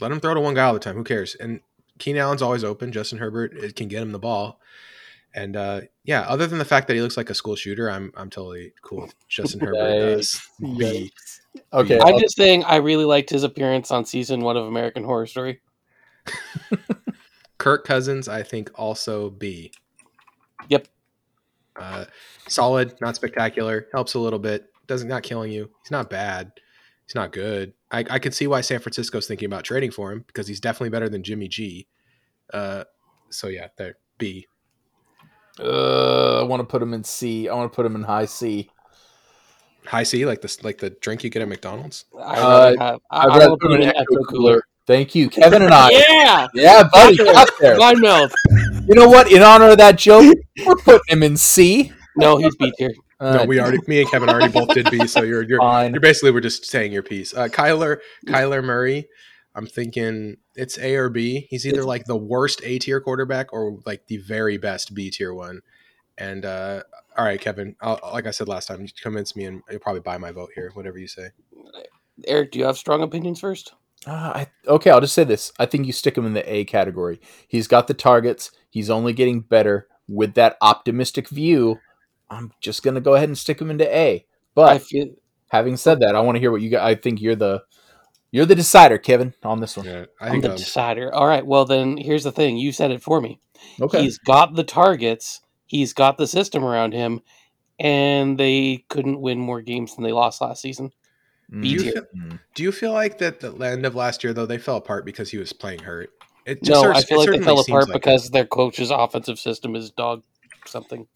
[0.00, 0.96] let him throw to one guy all the time.
[0.96, 1.34] Who cares?
[1.36, 1.60] And
[1.98, 2.90] Keenan Allen's always open.
[2.92, 4.60] Justin Herbert it can get him the ball.
[5.34, 8.12] And uh, yeah, other than the fact that he looks like a school shooter, I'm
[8.16, 10.16] I'm totally cool with Justin Herbert.
[10.16, 10.48] Nice.
[10.60, 11.12] Does B.
[11.72, 15.04] Okay, I'm I'll- just saying, I really liked his appearance on season one of American
[15.04, 15.60] Horror Story.
[17.58, 19.72] Kirk Cousins, I think also B.
[20.68, 20.88] Yep.
[21.76, 22.04] Uh,
[22.48, 23.86] solid, not spectacular.
[23.92, 24.66] Helps a little bit.
[24.86, 25.70] Doesn't not killing you.
[25.82, 26.52] He's not bad.
[27.06, 27.72] He's not good.
[27.90, 30.90] I, I can see why San Francisco's thinking about trading for him because he's definitely
[30.90, 31.86] better than Jimmy G.
[32.52, 32.84] Uh,
[33.30, 34.46] so yeah, there B.
[35.60, 37.48] uh, I want to put him in C.
[37.48, 38.70] I want to put him in high C.
[39.86, 42.04] High C, like this, like the drink you get at McDonald's.
[42.18, 43.00] I Uh, have.
[43.10, 44.52] I, I'd rather put put him him in in Ecto Ecto Cooler.
[44.52, 44.62] Cooler.
[44.86, 45.88] Thank you, Kevin and I.
[45.92, 47.76] Yeah, yeah, buddy, got there.
[47.76, 48.32] my mouth.
[48.86, 49.30] You know what?
[49.30, 50.34] In honor of that joke,
[50.66, 51.92] we're putting him in C.
[52.16, 52.90] No, he's B tier.
[53.20, 55.06] Uh, no, we already, me and Kevin already both did B.
[55.06, 55.92] So you're you're fine.
[55.92, 57.32] you're basically we're just saying your piece.
[57.32, 59.06] Uh, Kyler Kyler Murray.
[59.54, 61.46] I'm thinking it's A or B.
[61.48, 65.32] He's either like the worst A tier quarterback or like the very best B tier
[65.32, 65.60] one.
[66.18, 66.82] And uh,
[67.16, 67.76] all right, Kevin.
[67.80, 70.50] I'll, like I said last time, you convince me, and you'll probably buy my vote
[70.54, 70.70] here.
[70.74, 71.28] Whatever you say.
[72.26, 73.72] Eric, do you have strong opinions first?
[74.04, 75.52] Uh, I, okay, I'll just say this.
[75.60, 77.20] I think you stick him in the A category.
[77.46, 78.50] He's got the targets.
[78.68, 81.78] He's only getting better with that optimistic view.
[82.30, 84.26] I'm just gonna go ahead and stick him into A.
[84.56, 85.14] But feel
[85.50, 86.84] having said that, I want to hear what you got.
[86.84, 87.62] I think you're the
[88.30, 89.86] you're the decider, Kevin, on this one.
[89.86, 91.14] Yeah, I I'm think the um, decider.
[91.14, 91.46] All right.
[91.46, 92.56] Well, then here's the thing.
[92.56, 93.40] You said it for me.
[93.80, 94.02] Okay.
[94.02, 95.40] He's got the targets.
[95.66, 97.20] He's got the system around him,
[97.78, 100.92] and they couldn't win more games than they lost last season.
[101.52, 101.62] Mm.
[101.62, 102.40] Do you feel- Mm.
[102.54, 105.30] Do you feel like that the end of last year though they fell apart because
[105.30, 106.10] he was playing hurt?
[106.46, 109.38] It No, cer- I it feel like they fell apart like because their coach's offensive
[109.38, 110.22] system is dog
[110.66, 111.06] something.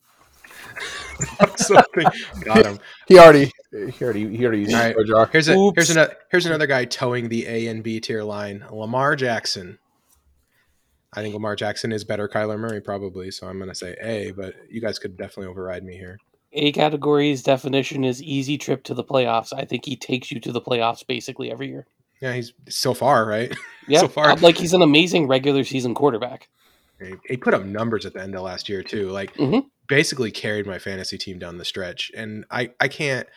[0.76, 1.58] It.
[1.60, 2.04] something
[2.42, 2.78] got him.
[3.06, 4.94] He already he already he already used All right.
[4.94, 5.26] Jar Jar.
[5.32, 5.76] Here's a Oops.
[5.76, 8.64] here's another here's another guy toeing the A and B tier line.
[8.70, 9.78] Lamar Jackson.
[11.14, 14.54] I think Lamar Jackson is better Kyler Murray probably, so I'm gonna say A, but
[14.70, 16.18] you guys could definitely override me here.
[16.54, 19.52] A category's definition is easy trip to the playoffs.
[19.56, 21.86] I think he takes you to the playoffs basically every year.
[22.20, 23.54] Yeah, he's so far, right?
[23.88, 24.36] Yeah, So far.
[24.36, 26.48] like he's an amazing regular season quarterback.
[27.00, 29.08] He, he put up numbers at the end of last year too.
[29.10, 29.64] Like Mhm.
[29.92, 33.28] Basically carried my fantasy team down the stretch, and I I can't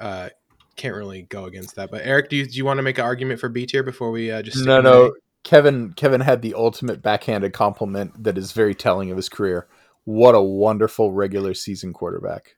[0.00, 0.30] uh
[0.74, 1.90] can't really go against that.
[1.90, 4.10] But Eric, do you do you want to make an argument for B tier before
[4.10, 5.04] we uh, just No, no.
[5.06, 5.12] in
[5.44, 9.68] Kevin Kevin had the ultimate backhanded compliment that is very telling of his career.
[10.04, 12.56] What a wonderful regular season quarterback.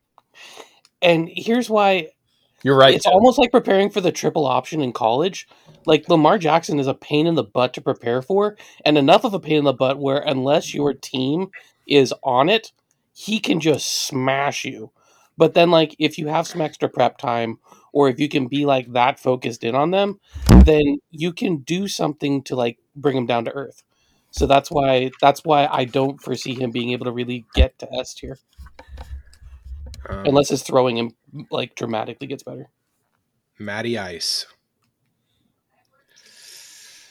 [1.03, 2.11] And here's why
[2.63, 2.95] You're right.
[2.95, 3.17] it's Kevin.
[3.17, 5.49] almost like preparing for the triple option in college.
[5.87, 9.35] Like Lamar Jackson is a pain in the butt to prepare for, and enough of
[9.35, 11.49] a pain in the butt where unless your team
[11.89, 12.71] is on it,
[13.21, 14.93] he can just smash you.
[15.37, 17.59] But then, like, if you have some extra prep time,
[17.93, 20.21] or if you can be like that focused in on them,
[20.65, 23.83] then you can do something to like bring him down to earth.
[24.31, 27.93] So that's why that's why I don't foresee him being able to really get to
[27.93, 28.39] S tier
[30.09, 31.13] Um, unless his throwing him
[31.51, 32.71] like dramatically gets better.
[33.59, 34.47] Matty Ice.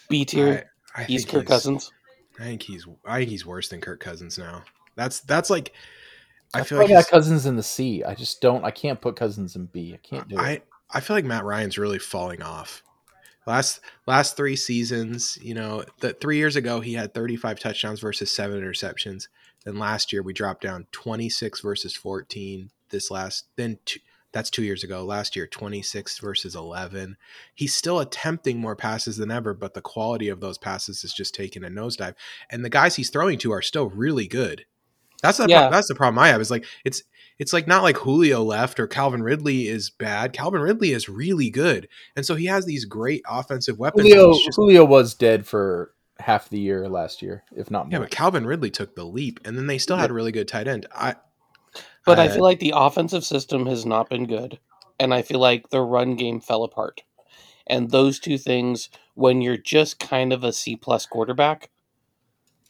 [0.09, 0.71] B tier.
[1.07, 1.91] He's Kirk Cousins.
[2.39, 4.63] I think he's I think he's worse than Kirk Cousins now.
[4.95, 5.73] That's that's like
[6.53, 8.03] I I feel like I got Cousins in the C.
[8.03, 8.63] I just don't.
[8.63, 9.93] I can't put Cousins in B.
[9.93, 10.41] I can't do it.
[10.41, 12.83] I I feel like Matt Ryan's really falling off.
[13.45, 18.31] Last last three seasons, you know, that three years ago he had 35 touchdowns versus
[18.31, 19.27] seven interceptions.
[19.65, 22.71] Then last year we dropped down 26 versus 14.
[22.89, 23.99] This last then two,
[24.31, 25.03] that's two years ago.
[25.03, 27.17] Last year 26 versus 11.
[27.55, 31.33] He's still attempting more passes than ever, but the quality of those passes is just
[31.33, 32.15] taking a nosedive.
[32.49, 34.65] And the guys he's throwing to are still really good.
[35.21, 35.69] That's the Yeah.
[35.69, 36.41] that's the problem I have.
[36.41, 37.03] Is like it's
[37.37, 40.33] it's like not like Julio left or Calvin Ridley is bad.
[40.33, 44.07] Calvin Ridley is really good, and so he has these great offensive weapons.
[44.07, 48.11] Julio just- Julio was dead for half the year last year, if not yeah, but
[48.11, 50.85] Calvin Ridley took the leap, and then they still had a really good tight end.
[50.93, 51.15] I,
[52.05, 54.59] But I uh, feel like the offensive system has not been good.
[54.99, 57.03] And I feel like the run game fell apart.
[57.65, 61.69] And those two things, when you're just kind of a C plus quarterback,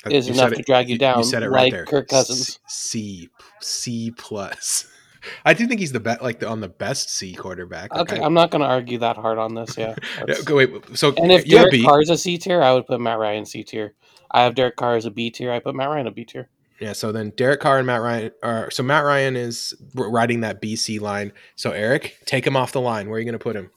[0.06, 2.08] Uh, is you enough said to it- drag you down, You said it like Kirk
[2.08, 2.60] Cousins.
[2.68, 3.30] C
[3.62, 4.86] C plus.
[5.46, 7.92] I do think he's the best, like the, on the best C quarterback.
[7.94, 9.78] Like, Okay, I- I'm not going to argue that hard on this.
[9.78, 9.90] Yeah.
[9.90, 9.96] Yeah,
[10.26, 10.72] That's- go wait.
[10.98, 11.84] So And if you have Derek B.
[11.84, 13.94] Carr is a C tier, I would put Matt Ryan C tier.
[14.32, 15.52] I have Derek Carr as a B tier.
[15.52, 16.50] I put Matt Ryan a B tier.
[16.80, 20.40] Yeah, so then Derek Carr and Matt Ryan are so Matt Ryan is r- riding
[20.42, 21.34] that BC line.
[21.58, 23.10] So Eric, take him off the line.
[23.10, 23.70] Where are you going to put him?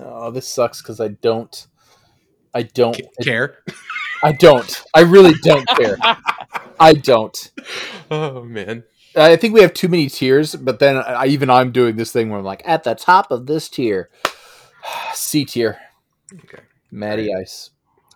[0.00, 1.66] Oh, this sucks because I don't.
[2.54, 2.94] I don't.
[2.94, 3.58] C- care?
[4.26, 4.82] I don't.
[4.94, 5.96] I really don't care.
[6.80, 7.50] I don't.
[8.08, 8.84] Oh man.
[9.16, 12.30] I think we have too many tiers, but then I, even I'm doing this thing
[12.30, 14.10] where I'm like at the top of this tier,
[15.12, 15.76] C tier.
[16.32, 16.62] Okay.
[16.92, 17.70] Matty Ice.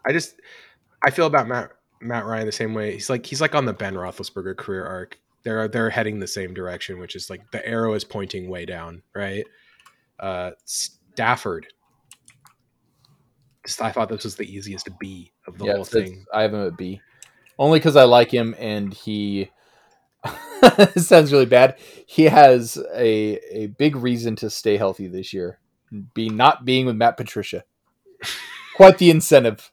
[0.06, 0.36] I just
[1.02, 2.92] I feel about Matt Matt Ryan the same way.
[2.92, 5.18] He's like he's like on the Ben Roethlisberger career arc.
[5.42, 9.02] They're they're heading the same direction, which is like the arrow is pointing way down,
[9.12, 9.44] right?
[10.20, 11.66] Uh, Stafford.
[13.66, 16.24] Just- I thought this was the easiest B of the yeah, whole it's- it's- thing.
[16.32, 17.00] I have him at B,
[17.58, 19.50] only because I like him and he.
[20.62, 21.76] it sounds really bad.
[22.06, 25.58] He has a a big reason to stay healthy this year.
[26.14, 27.64] Be not being with Matt Patricia.
[28.76, 29.70] Quite the incentive.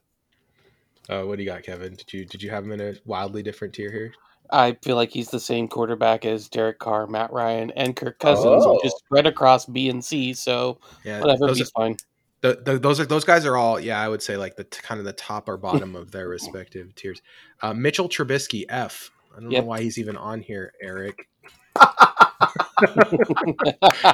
[1.08, 1.94] Uh, what do you got, Kevin?
[1.94, 4.12] Did you did you have him in a wildly different tier here?
[4.50, 8.64] I feel like he's the same quarterback as Derek Carr, Matt Ryan, and Kirk Cousins,
[8.66, 8.80] Oh.
[8.82, 10.32] just spread across B and C.
[10.32, 11.96] So Yeah, whatever, those B's are, fine.
[12.40, 14.00] The, the, those are those guys are all yeah.
[14.00, 16.94] I would say like the t- kind of the top or bottom of their respective
[16.94, 17.20] tiers.
[17.62, 19.10] Uh, Mitchell Trubisky F.
[19.36, 19.62] I don't Yep.
[19.64, 21.28] know why he's even on here, Eric.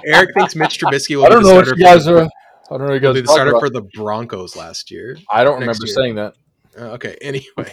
[0.06, 2.18] Eric thinks Mitch Trubisky will I be don't the know what starter you guys for,
[2.18, 2.22] are.
[2.22, 2.28] I
[2.70, 3.60] don't know what you guys be the starter about.
[3.60, 5.18] for the Broncos last year.
[5.30, 5.94] I don't remember year.
[5.94, 6.34] saying that.
[6.78, 7.70] Uh, okay, anyway,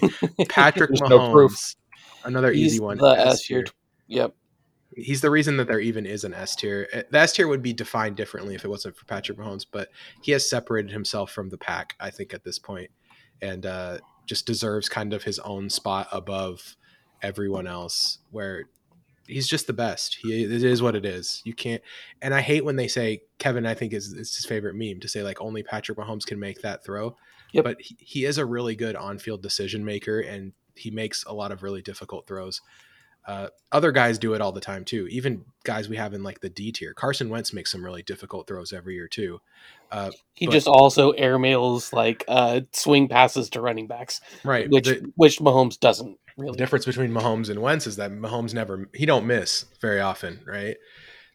[0.50, 1.76] Patrick Mahomes, no proof.
[2.24, 2.98] another He's easy one.
[2.98, 3.66] the S tier.
[4.08, 4.36] Yep.
[4.96, 6.88] He's the reason that there even is an S tier.
[6.94, 9.90] Uh, The S tier would be defined differently if it wasn't for Patrick Mahomes, but
[10.22, 12.92] he has separated himself from the pack, I think, at this point,
[13.42, 16.76] and uh, just deserves kind of his own spot above
[17.22, 18.66] everyone else, where
[19.28, 20.18] he's just the best.
[20.22, 21.42] He it is what it is.
[21.46, 21.82] You can't.
[22.22, 23.66] And I hate when they say Kevin.
[23.66, 26.62] I think is, is his favorite meme to say like only Patrick Mahomes can make
[26.62, 27.16] that throw.
[27.54, 27.64] Yep.
[27.64, 31.52] But he, he is a really good on-field decision maker, and he makes a lot
[31.52, 32.62] of really difficult throws.
[33.26, 35.08] Uh, other guys do it all the time too.
[35.10, 36.94] Even guys we have in like the D tier.
[36.94, 39.40] Carson Wentz makes some really difficult throws every year too.
[39.92, 44.70] Uh, He But- just also airmails like uh, swing passes to running backs, right.
[44.70, 48.90] which the, which Mahomes doesn't the difference between Mahomes and Wentz is that Mahomes never
[48.94, 50.78] he don't miss very often, right?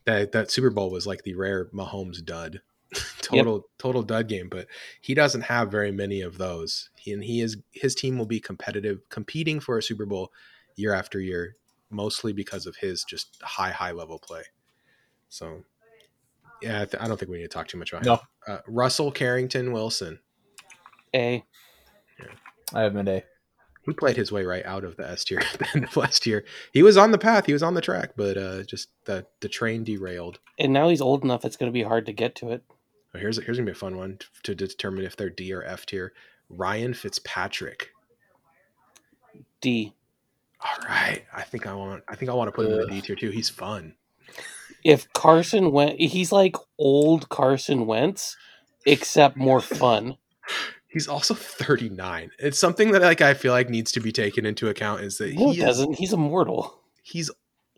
[0.04, 2.62] That that Super Bowl was like the rare Mahomes dud.
[3.20, 4.68] total total dud game, but
[5.00, 6.90] he doesn't have very many of those.
[6.96, 10.32] He, and he is his team will be competitive competing for a Super Bowl
[10.76, 11.56] year after year
[11.90, 14.42] mostly because of his just high high level play.
[15.28, 15.64] So
[16.62, 18.18] yeah, I, th- I don't think we need to talk too much about him.
[18.46, 18.54] No.
[18.54, 20.18] Uh, Russell Carrington Wilson.
[21.14, 21.44] A.
[22.74, 23.24] I have him A.
[23.82, 26.26] He played his way right out of the S tier at the end of last
[26.26, 26.44] year.
[26.72, 29.48] He was on the path, he was on the track, but uh, just the the
[29.48, 30.40] train derailed.
[30.58, 32.64] And now he's old enough; it's going to be hard to get to it.
[33.14, 35.62] Oh, here's here's gonna be a fun one to, to determine if they're D or
[35.62, 36.12] F tier.
[36.48, 37.90] Ryan Fitzpatrick.
[39.60, 39.94] D.
[40.64, 42.86] All right, I think I want I think I want to put him in the
[42.86, 43.30] D tier too.
[43.30, 43.94] He's fun.
[44.84, 48.36] If Carson went, he's like old Carson Wentz,
[48.86, 50.16] except more fun.
[50.88, 52.30] He's also 39.
[52.38, 55.34] It's something that like I feel like needs to be taken into account is that
[55.34, 55.94] No, he doesn't.
[55.96, 56.80] He's immortal.
[57.02, 57.30] he's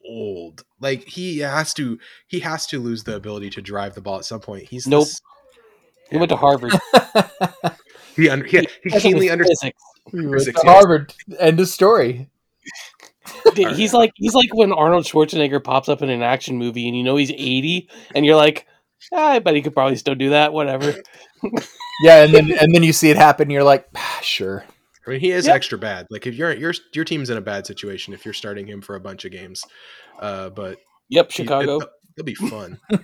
[0.07, 0.62] old.
[0.79, 1.99] Like he has to
[2.29, 4.68] he has to lose the ability to drive the ball at some point.
[4.68, 5.07] He's Nope.
[5.07, 5.20] this-
[6.11, 6.74] He went to Harvard.
[8.16, 9.61] he under, he, he Doesn't keenly understands.
[9.62, 9.83] physics.
[10.12, 10.74] We went Physics, to yes.
[10.74, 11.14] Harvard.
[11.41, 12.29] End of story.
[13.55, 16.97] Dude, he's like he's like when Arnold Schwarzenegger pops up in an action movie and
[16.97, 18.66] you know he's 80 and you're like,
[19.12, 20.95] ah, I bet he could probably still do that, whatever.
[22.01, 23.45] Yeah, and then and then you see it happen.
[23.47, 24.64] And you're like, ah, sure.
[25.05, 25.57] I mean, he is Yep.
[25.57, 26.07] extra bad.
[26.11, 28.95] Like if your your your team's in a bad situation if you're starting him for
[28.95, 29.64] a bunch of games,
[30.21, 31.79] uh, but Yep, he- Chicago.
[31.81, 32.79] it, will be fun.
[32.93, 32.99] uh,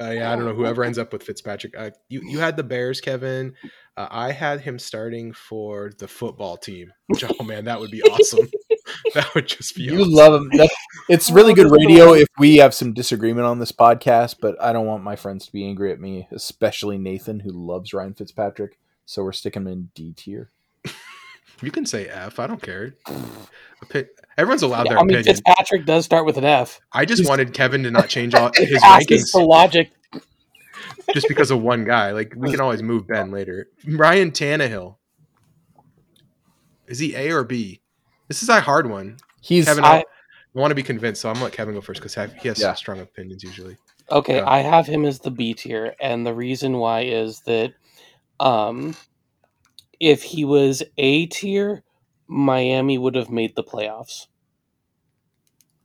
[0.00, 1.74] yeah, I don't know whoever ends up with Fitzpatrick.
[1.76, 3.54] Uh, you you had the Bears, Kevin.
[3.98, 6.90] Uh, I had him starting for the football team.
[7.08, 8.48] Which oh man, that would be awesome.
[9.14, 9.82] that would just be.
[9.84, 10.12] You awesome.
[10.12, 10.50] love him.
[10.54, 10.74] That's,
[11.08, 14.86] it's really good radio if we have some disagreement on this podcast, but I don't
[14.86, 18.78] want my friends to be angry at me, especially Nathan, who loves Ryan Fitzpatrick.
[19.04, 20.50] So we're sticking him in D tier.
[21.60, 22.40] You can say F.
[22.40, 22.94] I don't care.
[24.36, 25.24] Everyone's allowed Yeah, their I mean, opinion.
[25.24, 26.80] Fitzpatrick does start with an F.
[26.92, 29.90] I just wanted Kevin to not change all his Passes rankings the logic.
[31.14, 32.10] just because of one guy.
[32.12, 33.68] Like we can always move Ben later.
[33.86, 34.96] Ryan Tannehill.
[36.88, 37.81] Is he A or B?
[38.32, 39.18] This is a hard one.
[39.42, 40.04] He's Kevin, I- I, I
[40.54, 42.72] want to be convinced, so I'm gonna let Kevin go first because he has Yeah.
[42.72, 43.76] strong opinions usually.
[44.10, 44.48] Okay, Yeah.
[44.48, 47.74] I have him as the B tier, and the reason why is that
[48.40, 48.96] um
[50.00, 51.82] if he was A tier,
[52.26, 54.28] Miami would have made the playoffs.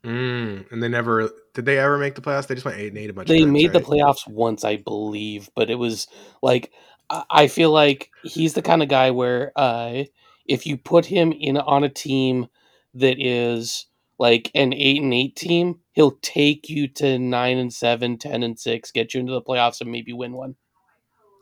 [0.05, 1.65] Mm, and they never did.
[1.65, 2.47] They ever make the playoffs?
[2.47, 3.27] They just went eight and eight a bunch.
[3.27, 6.07] They of times, made the playoffs once, I believe, but it was
[6.41, 6.71] like
[7.09, 10.03] I I feel like he's the kind of guy where uh,
[10.47, 12.47] if you put him in on a team
[12.93, 13.87] that is
[14.19, 18.59] like an eight and eight team, he'll take you to nine and seven, 10 and
[18.59, 20.55] six, get you into the playoffs, and maybe win one.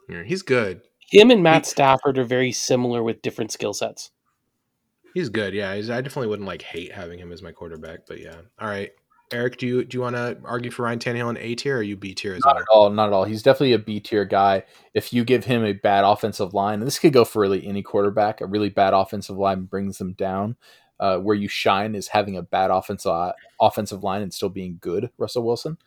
[0.09, 0.81] Yeah, he's good.
[1.09, 4.11] Him and Matt Stafford are very similar with different skill sets.
[5.13, 5.53] He's good.
[5.53, 7.99] Yeah, he's, I definitely wouldn't like hate having him as my quarterback.
[8.07, 8.91] But yeah, all right.
[9.35, 11.83] Eric, do you do you want to argue for Ryan Tannehill in A tier or
[11.83, 12.61] you B tier as Not well?
[12.61, 12.89] at all.
[12.89, 13.25] Not at all.
[13.25, 14.63] He's definitely a B tier guy.
[14.93, 17.83] If you give him a bad offensive line, and this could go for really any
[17.83, 20.55] quarterback, a really bad offensive line brings them down.
[20.97, 25.09] Uh, where you shine is having a bad offensive offensive line and still being good,
[25.17, 25.77] Russell Wilson.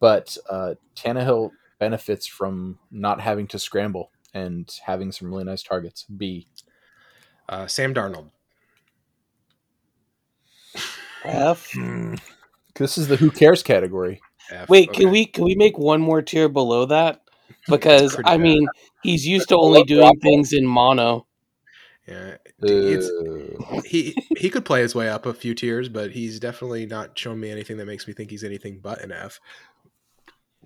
[0.00, 6.04] But uh, Tannehill benefits from not having to scramble and having some really nice targets.
[6.04, 6.46] B.
[7.48, 8.30] Uh, Sam Darnold.
[11.24, 11.74] F.
[12.76, 14.20] This is the who cares category.
[14.50, 14.68] F.
[14.68, 15.02] Wait, Okay.
[15.02, 17.22] can we can we make one more tier below that?
[17.68, 18.40] Because I bad.
[18.40, 18.66] mean,
[19.02, 21.26] he's used to only doing things in mono.
[22.08, 26.40] Yeah, it's, Uh, he he could play his way up a few tiers, but he's
[26.40, 29.40] definitely not shown me anything that makes me think he's anything but an F.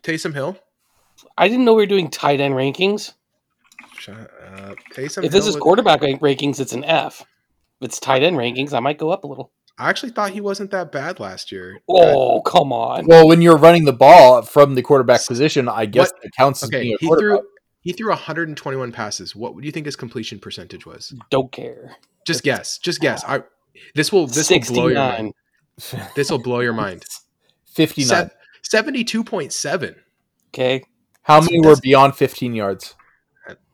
[0.02, 0.56] Taysom Hill.
[1.36, 3.12] I didn't know we were doing tight end rankings.
[3.98, 4.76] Shut up.
[4.94, 7.22] Taysom If this Hill is was- quarterback rank- rankings, it's an F.
[7.80, 9.50] If it's tight end rankings, I might go up a little.
[9.78, 11.80] I actually thought he wasn't that bad last year.
[11.88, 13.06] Oh, come on.
[13.06, 16.62] well, when you're running the ball from the quarterback position, I guess What- it counts
[16.62, 17.40] as Okay, being a he threw
[17.80, 19.34] he threw 121 passes.
[19.36, 21.12] What do you think his completion percentage was?
[21.30, 21.96] Don't care.
[22.26, 22.78] Just guess.
[22.78, 23.22] Just guess.
[23.24, 23.42] I
[23.94, 25.34] this will this will blow your mind.
[25.78, 26.08] 69.
[26.14, 27.04] This will blow your mind.
[27.74, 28.30] 59.
[28.62, 29.96] Seventy-two point seven.
[30.54, 30.82] Okay.
[31.22, 32.94] How many were beyond 15 yards?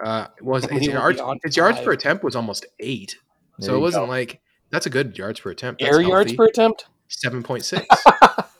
[0.02, 1.20] Uh, was He his yards?
[1.20, 3.16] be His yards per attempt was almost eight.
[3.58, 4.10] There so it wasn't go.
[4.10, 4.40] like
[4.70, 5.80] that's a good yards per attempt.
[5.80, 6.86] That's Air yards per attempt?
[7.08, 7.86] seven point six.
[8.06, 8.42] Uh,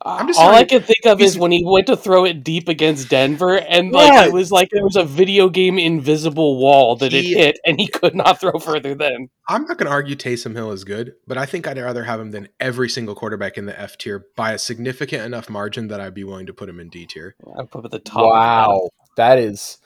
[0.00, 2.68] I'm just all I can think of is when he went to throw it deep
[2.68, 4.26] against Denver, and like Yeah.
[4.26, 7.88] it was like there was a video game invisible wall that it hit, and he
[7.88, 9.28] could not throw further than.
[9.48, 12.20] I'm not going to argue Taysom Hill is good, but I think I'd rather have
[12.20, 16.00] him than every single quarterback in the F tier by a significant enough margin that
[16.00, 17.34] I'd be willing to put him in D tier.
[17.58, 18.24] I put him at the top.
[18.24, 18.90] Wow.
[19.16, 19.78] That is,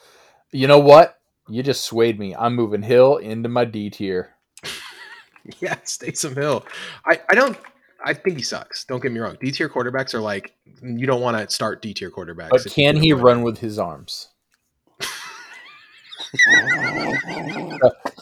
[0.52, 1.18] you know what?
[1.48, 2.34] You just swayed me.
[2.34, 4.36] I'm moving Hill into my D tier.
[5.60, 6.64] Yes, Taysom Hill.
[7.04, 7.58] I, I don't.
[8.04, 8.84] I think he sucks.
[8.84, 9.36] Don't get me wrong.
[9.40, 12.50] D tier quarterbacks are like you don't want to start D tier quarterbacks.
[12.50, 13.44] But can he run them.
[13.44, 14.28] with his arms?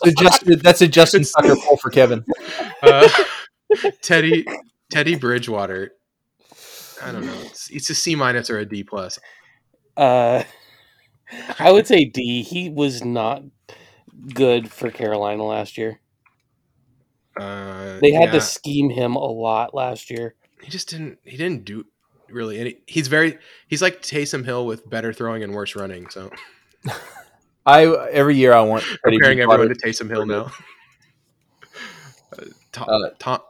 [0.02, 2.24] So just, that's a Justin It's- Tucker pull for Kevin.
[2.82, 3.06] Uh,
[4.00, 4.46] Teddy
[4.90, 5.92] Teddy Bridgewater.
[7.02, 7.38] I don't know.
[7.42, 9.18] It's, it's a C minus or a D plus.
[9.98, 10.42] Uh,
[11.58, 12.42] I would say D.
[12.42, 13.42] He was not
[14.34, 16.00] good for Carolina last year.
[17.38, 20.34] Uh, They had yeah, to scheme him a lot last year.
[20.62, 21.18] He just didn't.
[21.24, 21.86] He didn't do
[22.28, 22.76] really any.
[22.86, 23.38] He's very.
[23.68, 26.08] He's like Taysom Hill with better throwing and worse running.
[26.10, 26.30] So
[27.66, 30.50] I every year I want Freddie comparing everyone to Taysom Hill now.
[32.36, 33.40] Uh, Tom, Uh, Tom,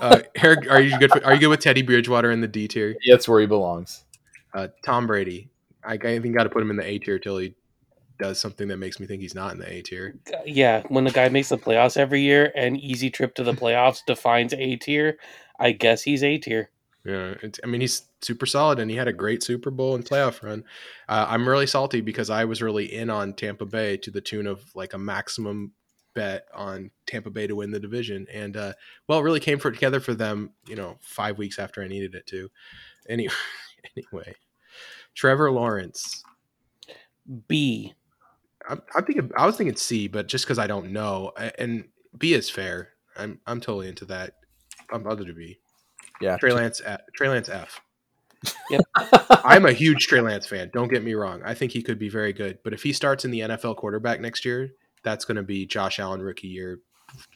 [0.00, 1.10] uh, Eric, are you good?
[1.10, 2.96] For, are you good with Teddy Bridgewater in the D tier?
[3.08, 4.04] That's where he belongs.
[4.54, 5.51] Uh, Tom Brady.
[5.84, 7.54] I, think got to put him in the A tier till he
[8.18, 10.14] does something that makes me think he's not in the A tier.
[10.44, 14.04] Yeah, when the guy makes the playoffs every year and easy trip to the playoffs
[14.06, 15.18] defines A tier,
[15.58, 16.70] I guess he's A tier.
[17.04, 20.04] Yeah, it's, I mean he's super solid, and he had a great Super Bowl and
[20.04, 20.64] playoff run.
[21.08, 24.46] Uh, I'm really salty because I was really in on Tampa Bay to the tune
[24.46, 25.72] of like a maximum
[26.14, 28.72] bet on Tampa Bay to win the division, and uh,
[29.08, 30.50] well, it really came for together for them.
[30.68, 32.48] You know, five weeks after I needed it to.
[33.08, 33.34] Anyway,
[33.96, 34.32] anyway,
[35.14, 36.24] Trevor Lawrence.
[37.48, 37.94] B.
[38.68, 41.88] I think I'm thinking I was thinking C, but just because I don't know, and
[42.16, 42.90] B is fair.
[43.16, 44.36] I'm I'm totally into that.
[44.90, 45.58] I'm other to B.
[46.20, 46.36] Yeah.
[46.36, 47.80] Trey Lance, F- Trey Lance F.
[48.70, 48.80] Yep.
[49.44, 50.70] I'm a huge Trey Lance fan.
[50.72, 51.42] Don't get me wrong.
[51.44, 52.58] I think he could be very good.
[52.62, 54.70] But if he starts in the NFL quarterback next year,
[55.02, 56.80] that's going to be Josh Allen rookie year,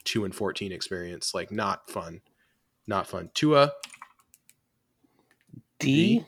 [0.05, 1.35] two and fourteen experience.
[1.35, 2.21] Like not fun,
[2.87, 3.31] not fun.
[3.35, 3.73] Tua,
[5.79, 6.25] D.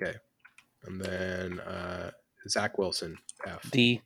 [0.00, 0.16] okay,
[0.84, 2.10] and then uh,
[2.48, 3.16] Zach Wilson
[3.46, 3.70] F.
[3.70, 4.02] D.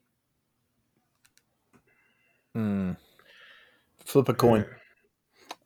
[2.54, 2.92] Hmm.
[4.04, 4.66] Flip a coin.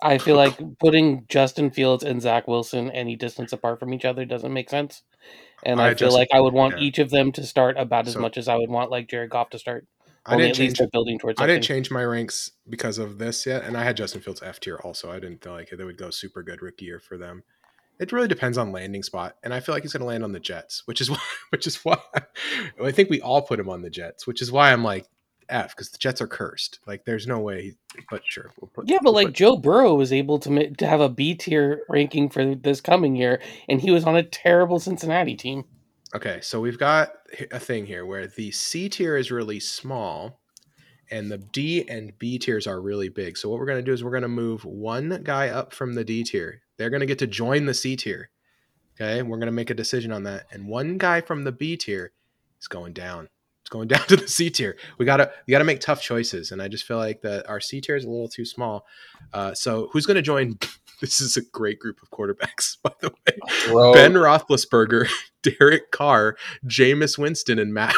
[0.02, 4.24] I feel like putting Justin Fields and Zach Wilson any distance apart from each other
[4.24, 5.02] doesn't make sense.
[5.62, 6.84] And I, I feel just- like I would want yeah.
[6.84, 9.30] each of them to start about as So- much as I would want like Jared
[9.30, 9.86] Goff to start.
[10.26, 10.80] I didn't change.
[10.92, 14.20] building towards I didn't change my ranks because of this yet, and I had Justin
[14.20, 15.11] Fields F tier also.
[15.11, 17.42] I didn't feel like they would go super good rookie year for them.
[18.01, 20.32] It really depends on landing spot, and I feel like he's going to land on
[20.32, 21.20] the Jets, which is why,
[21.51, 21.98] which is why
[22.82, 25.07] I think we all put him on the Jets, which is why I'm like
[25.51, 26.80] F because the Jets are cursed.
[26.86, 27.76] Like, there's no way.
[28.11, 28.88] But sure, we'll put.
[28.88, 31.82] Yeah, but we'll like Joe Burrow was able to ma- to have a B tier
[31.88, 35.64] ranking for this coming year, and he was on a terrible Cincinnati team.
[36.14, 37.12] Okay, so we've got
[37.53, 40.40] a thing here where the C tier is really small
[41.11, 43.36] and the D and B tiers are really big.
[43.36, 45.94] So what we're going to do is we're going to move one guy up from
[45.94, 46.62] the D tier.
[46.81, 48.31] They're going to get to join the C tier.
[48.99, 50.47] Okay, we're going to make a decision on that.
[50.51, 52.12] And one guy from the B tier
[52.59, 53.28] is going down.
[53.61, 54.78] It's going down to the C tier.
[54.97, 57.47] We got to we got to make tough choices and I just feel like that
[57.51, 58.87] our C tier is a little too small.
[59.35, 60.59] Uh, so who's going to join
[61.03, 63.37] this is a great group of quarterbacks, by the way.
[63.68, 63.93] Bro.
[63.93, 65.07] Ben Roethlisberger,
[65.43, 67.95] Derek Carr, Jameis Winston, and Matt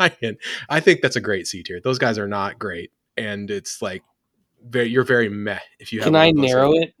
[0.00, 0.38] Ryan.
[0.70, 1.78] I think that's a great C tier.
[1.78, 4.02] Those guys are not great, and it's like
[4.66, 6.06] very you're very meh if you have.
[6.06, 6.94] Can I narrow it?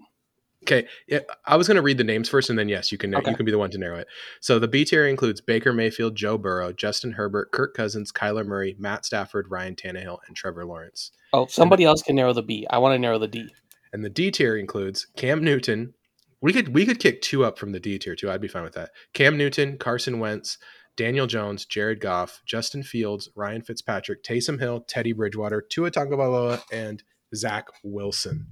[0.64, 3.14] Okay, yeah, I was going to read the names first, and then yes, you can
[3.14, 3.30] Okay.
[3.30, 4.08] you can be the one to narrow it.
[4.40, 8.74] So the B tier includes Baker Mayfield, Joe Burrow, Justin Herbert, Kirk Cousins, Kyler Murray,
[8.78, 11.12] Matt Stafford, Ryan Tannehill, and Trevor Lawrence.
[11.32, 12.66] Oh, somebody else can narrow the B.
[12.70, 13.48] I want to narrow the D.
[13.92, 15.94] And the D tier includes Cam Newton.
[16.40, 18.30] We could we could kick two up from the D tier too.
[18.30, 18.90] I'd be fine with that.
[19.12, 20.58] Cam Newton, Carson Wentz,
[20.96, 27.02] Daniel Jones, Jared Goff, Justin Fields, Ryan Fitzpatrick, Taysom Hill, Teddy Bridgewater, Tua Tagovailoa, and
[27.34, 28.46] Zach Wilson.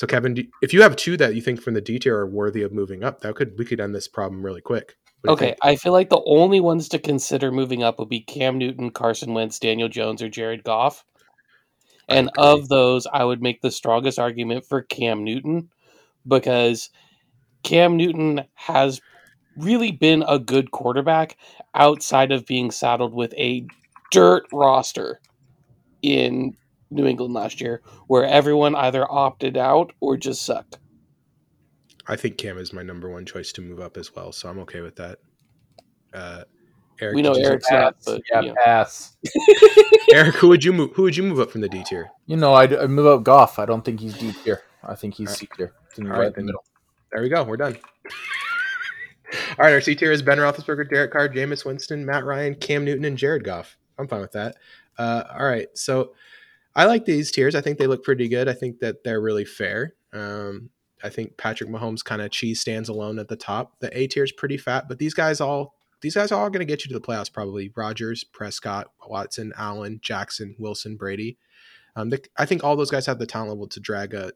[0.00, 2.26] So Kevin, do, if you have two that you think from the D tier are
[2.26, 4.96] worthy of moving up, that could we could end this problem really quick.
[5.20, 5.56] What do you Okay?
[5.60, 9.34] I feel like the only ones to consider moving up would be Cam Newton, Carson
[9.34, 11.04] Wentz, Daniel Jones, or Jared Goff.
[12.08, 12.42] And agree.
[12.42, 15.68] of those, I would make the strongest argument for Cam Newton
[16.26, 16.88] because
[17.62, 19.02] Cam Newton has
[19.58, 21.36] really been a good quarterback
[21.74, 23.66] outside of being saddled with a
[24.10, 25.20] dirt roster
[26.00, 26.56] in
[26.90, 30.78] New England last year, where everyone either opted out or just sucked.
[32.06, 34.58] I think Cam is my number one choice to move up as well, so I'm
[34.60, 35.18] okay with that.
[36.12, 36.42] Uh,
[37.00, 38.54] Eric, We know did you- Eric's not, but yeah, you know.
[38.64, 39.16] pass.
[40.12, 40.90] Eric, who would you move?
[40.94, 42.10] Who would you move up from the D tier?
[42.26, 43.58] You know, I'd, I'd move up Goff.
[43.58, 44.62] I don't think he's deep tier.
[44.82, 45.38] I think he's Alright.
[45.38, 45.72] C tier.
[45.90, 46.64] I think he's right in the middle.
[47.12, 47.42] There we go.
[47.44, 47.76] We're done.
[49.32, 52.84] All right, our C tier is Ben Roethlisberger, Derek Carr, Jameis Winston, Matt Ryan, Cam
[52.84, 53.76] Newton, and Jared Goff.
[53.98, 54.56] I'm fine with that.
[54.98, 56.14] Uh, all right, so
[56.74, 57.54] I like these tiers.
[57.54, 58.48] I think they look pretty good.
[58.48, 59.94] I think that they're really fair.
[60.12, 60.70] Um,
[61.02, 63.80] I think Patrick Mahomes kind of cheese stands alone at the top.
[63.80, 66.60] The A tier is pretty fat, but these guys all these guys are all going
[66.60, 67.72] to get you to the playoffs probably.
[67.74, 71.36] Rodgers, Prescott, Watson, Allen, Jackson, Wilson, Brady.
[71.96, 74.32] Um, the, I think all those guys have the talent level to drag a,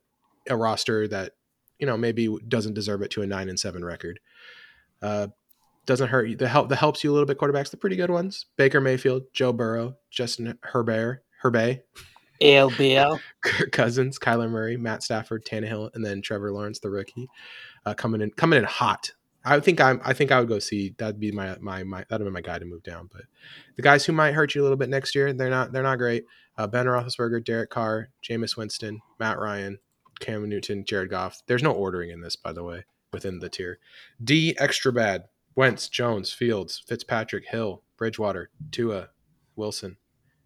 [0.49, 1.33] a roster that
[1.79, 4.21] you know maybe doesn't deserve it to a nine and seven record.
[5.01, 5.29] Uh,
[5.87, 6.37] doesn't hurt you.
[6.37, 7.39] The help that helps you a little bit.
[7.39, 11.85] Quarterbacks, the pretty good ones: Baker Mayfield, Joe Burrow, Justin Herbert, Herbert,
[12.41, 13.21] LBL.
[13.43, 17.29] Kirk Cousins, Kyler Murray, Matt Stafford, Tannehill, and then Trevor Lawrence, the rookie,
[17.87, 19.13] uh, coming in coming in hot.
[19.45, 20.01] I think I'm.
[20.05, 20.95] I think I would go see.
[20.97, 22.05] That'd be my my my.
[22.09, 23.11] That'd be my guy to move down.
[23.13, 23.23] But
[23.77, 25.73] the guys who might hurt you a little bit next year, they're not.
[25.73, 26.25] They're not great.
[26.57, 29.79] Uh, ben Roethlisberger, Derek Carr, Jameis Winston, Matt Ryan,
[30.21, 31.43] Cam Newton, Jared Goff.
[31.47, 33.79] There's no ordering in this, by the way, within the tier.
[34.23, 35.25] D extra bad.
[35.57, 39.11] Wentz, Jones, Fields, Fitzpatrick, Hill, Bridgewater, Tua,
[39.55, 39.99] Wilson,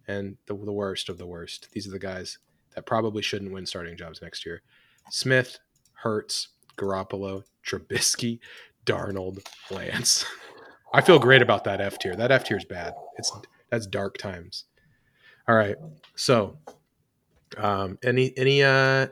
[0.08, 1.68] and the, the worst of the worst.
[1.72, 2.38] These are the guys
[2.74, 4.62] that probably shouldn't win starting jobs next year.
[5.10, 5.58] Smith,
[5.92, 8.40] Hurts, Garoppolo, Trubisky,
[8.84, 10.24] Darnold, Lance.
[10.92, 12.16] I feel great about that F tier.
[12.16, 12.94] That F tier is bad.
[13.18, 13.30] It's
[13.70, 14.64] that's dark times.
[15.46, 15.76] All right.
[16.14, 16.58] So,
[17.58, 19.08] um, any any uh,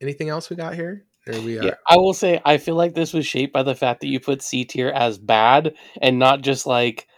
[0.00, 1.04] anything else we got here?
[1.26, 4.00] We uh, Yeah, I will say I feel like this was shaped by the fact
[4.00, 7.08] that you put C tier as bad and not just like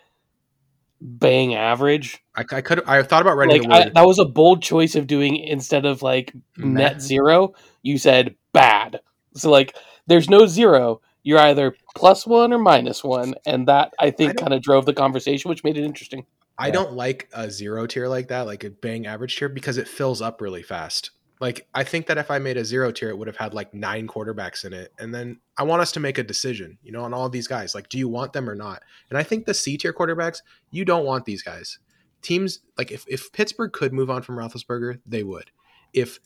[1.01, 2.23] bang average.
[2.37, 5.07] I, I could I thought about writing Like I, that was a bold choice of
[5.07, 6.81] doing instead of like meh.
[6.83, 7.55] net zero.
[7.83, 9.01] You said bad.
[9.35, 9.75] So like
[10.07, 11.01] there's no zero.
[11.23, 14.95] You're either plus one or minus one, and that I think kind of drove the
[14.95, 16.25] conversation, which made it interesting.
[16.57, 16.73] I Yeah.
[16.73, 20.23] don't like a zero tier like that, like a bang average tier, because it fills
[20.23, 21.11] up really fast.
[21.41, 23.73] Like I think that if I made a zero tier, it would have had like
[23.73, 27.05] nine quarterbacks in it, and then I want us to make a decision, you know,
[27.05, 27.75] on all these guys.
[27.75, 28.83] Like, do you want them or not?
[29.11, 31.79] And I think the C tier quarterbacks, you don't want these guys.
[32.23, 35.51] Teams like if if Pittsburgh could move on from Roethlisberger, they would.
[35.93, 36.19] If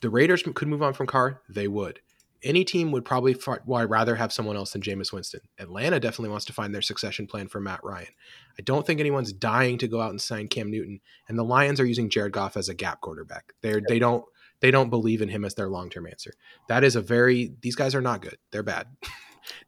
[0.00, 2.00] the Raiders could move on from Carr, they would.
[2.42, 5.40] Any team would probably fi- well, rather have someone else than Jameis Winston.
[5.58, 8.12] Atlanta definitely wants to find their succession plan for Matt Ryan.
[8.58, 11.00] I don't think anyone's dying to go out and sign Cam Newton.
[11.28, 13.54] And the Lions are using Jared Goff as a gap quarterback.
[13.62, 14.24] They're they don't
[14.60, 16.32] they don't believe in him as their long term answer.
[16.68, 18.38] That is a very these guys are not good.
[18.52, 18.86] They're bad.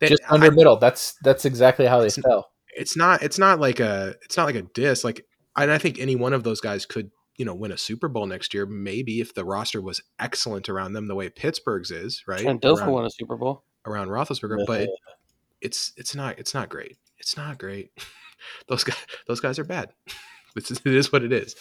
[0.00, 0.76] They- Just I- under middle.
[0.76, 2.50] That's that's exactly how they It's- fell.
[2.76, 5.04] it's not it's not like a it's not like a diss.
[5.04, 5.24] Like
[5.56, 8.26] and I think any one of those guys could you know win a Super Bowl
[8.26, 8.66] next year.
[8.66, 12.78] Maybe if the roster was excellent around them, the way Pittsburgh's is right Trent Dilfer
[12.80, 13.62] around, won a Super Bowl.
[13.86, 14.90] around Roethlisberger, but it,
[15.60, 16.96] it's it's not it's not great.
[17.18, 17.90] It's not great.
[18.68, 18.96] those guys
[19.28, 19.90] those guys are bad.
[20.54, 21.54] This is, it is what it is.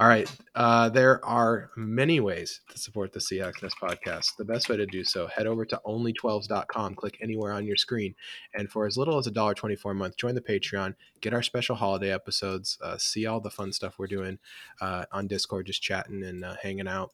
[0.00, 0.34] All right.
[0.54, 4.34] Uh, there are many ways to support the Seahawksness podcast.
[4.38, 8.14] The best way to do so, head over to only12s.com, click anywhere on your screen,
[8.54, 12.10] and for as little as $1.24 a month, join the Patreon, get our special holiday
[12.10, 14.38] episodes, uh, see all the fun stuff we're doing
[14.80, 17.12] uh, on Discord, just chatting and uh, hanging out.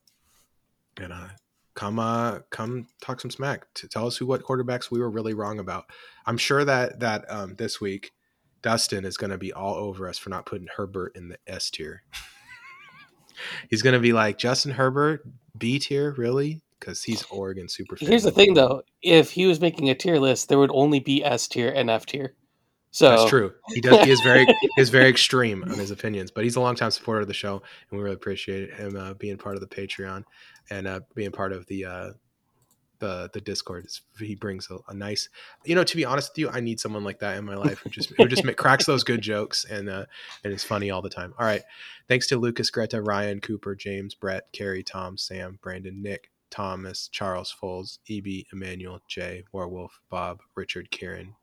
[0.96, 1.30] And uh,
[1.74, 3.66] come uh, come talk some smack.
[3.74, 5.86] To tell us who what quarterbacks we were really wrong about.
[6.24, 8.12] I'm sure that that um, this week
[8.62, 11.68] Dustin is going to be all over us for not putting Herbert in the S
[11.68, 12.04] tier.
[13.68, 15.26] He's going to be like Justin Herbert
[15.56, 16.62] B tier, really?
[16.78, 17.96] Because he's Oregon super.
[17.98, 21.24] Here's the thing, though: if he was making a tier list, there would only be
[21.24, 22.34] S tier and F tier.
[22.90, 23.52] So that's true.
[23.74, 24.04] He does.
[24.04, 24.46] He is very
[24.78, 27.98] is very extreme on his opinions, but he's a longtime supporter of the show, and
[27.98, 30.24] we really appreciate him uh, being part of the Patreon
[30.70, 32.10] and uh, being part of the uh,
[32.98, 33.86] the the Discord.
[34.18, 35.28] He brings a, a, nice,
[35.64, 35.84] you know.
[35.84, 38.12] To be honest with you, I need someone like that in my life who just
[38.16, 40.06] who just cracks those good jokes and uh,
[40.44, 41.34] and is funny all the time.
[41.38, 41.62] All right,
[42.08, 47.54] thanks to Lucas, Greta, Ryan, Cooper, James, Brett, Carrie, Tom, Sam, Brandon, Nick, Thomas, Charles,
[47.60, 51.34] Foles, EB, Emmanuel, Jay, Warwolf, Bob, Richard, Kieran,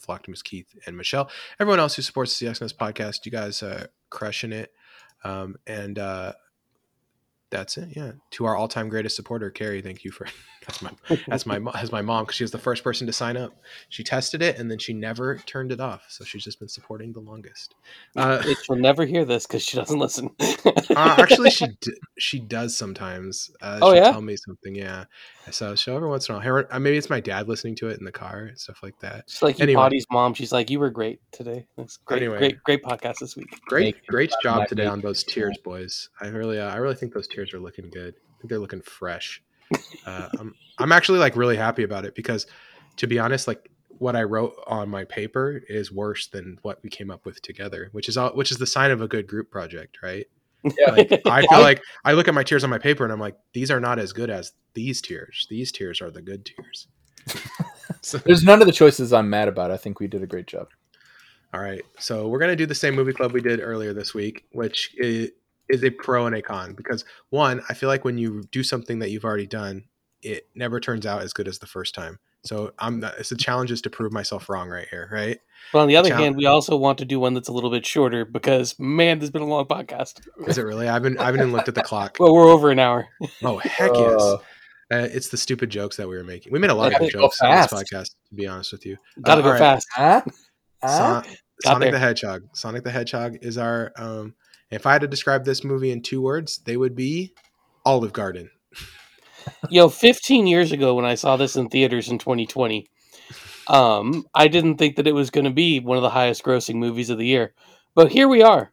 [0.00, 1.30] Flocktimus, Keith, and Michelle.
[1.60, 4.72] Everyone else who supports the CXNS podcast, you guys uh, crushing it.
[5.24, 6.32] Um, and uh,
[7.50, 7.90] that's it.
[7.96, 8.12] Yeah.
[8.32, 9.82] To our all-time greatest supporter, Carrie.
[9.82, 10.26] Thank you for
[10.68, 10.90] that's my
[11.26, 13.54] that's my as my mom because she was the first person to sign up.
[13.88, 16.04] She tested it and then she never turned it off.
[16.08, 17.74] So she's just been supporting the longest.
[18.14, 20.30] Uh, She'll never hear this because she doesn't listen.
[20.38, 23.50] uh, actually, she d- she does sometimes.
[23.62, 24.12] Uh, oh yeah.
[24.12, 24.74] Tell me something.
[24.74, 25.04] Yeah.
[25.50, 27.88] So so every once in a while, her, uh, maybe it's my dad listening to
[27.88, 29.24] it in the car and stuff like that.
[29.28, 29.76] She's like anyway.
[29.80, 30.34] Body's mom.
[30.34, 31.66] She's like, you were great today.
[31.78, 32.22] That's great.
[32.22, 33.48] Anyway, great great podcast this week.
[33.66, 36.10] Great great job today on those tiers, boys.
[36.20, 38.14] I really uh, I really think those tears are looking good.
[38.16, 39.42] I think they're looking fresh.
[40.06, 42.46] Uh, I'm, I'm actually like really happy about it because,
[42.96, 46.90] to be honest, like what I wrote on my paper is worse than what we
[46.90, 49.50] came up with together, which is all, which is the sign of a good group
[49.50, 50.26] project, right?
[50.64, 50.92] Yeah.
[50.92, 53.36] Like, I feel like I look at my tiers on my paper and I'm like,
[53.52, 55.46] these are not as good as these tiers.
[55.50, 56.88] These tiers are the good tiers.
[58.00, 59.70] so, There's none of the choices I'm mad about.
[59.70, 60.68] I think we did a great job.
[61.54, 64.44] All right, so we're gonna do the same movie club we did earlier this week,
[64.52, 65.30] which is,
[65.68, 68.98] is a pro and a con because one, I feel like when you do something
[69.00, 69.84] that you've already done,
[70.22, 72.18] it never turns out as good as the first time.
[72.44, 75.38] So I'm not, it's a challenge is to prove myself wrong right here, right?
[75.72, 77.84] But on the other hand, we also want to do one that's a little bit
[77.84, 80.20] shorter because man, there's been a long podcast.
[80.46, 80.88] Is it really?
[80.88, 82.16] I've been I haven't even looked at the clock.
[82.18, 83.08] well, we're over an hour.
[83.42, 84.22] Oh heck uh, yes!
[84.90, 86.52] Uh, it's the stupid jokes that we were making.
[86.52, 88.14] We made a lot of good jokes on this podcast.
[88.28, 89.58] To be honest with you, gotta uh, go right.
[89.58, 89.86] fast.
[89.94, 90.22] Huh?
[90.82, 91.22] Huh?
[91.22, 92.44] Son- Sonic the Hedgehog.
[92.54, 94.34] Sonic the Hedgehog is our um,
[94.70, 97.32] if I had to describe this movie in two words, they would be
[97.84, 98.50] Olive Garden.
[99.70, 102.86] Yo, 15 years ago when I saw this in theaters in 2020,
[103.68, 106.76] um, I didn't think that it was going to be one of the highest grossing
[106.76, 107.54] movies of the year.
[107.94, 108.70] But here we are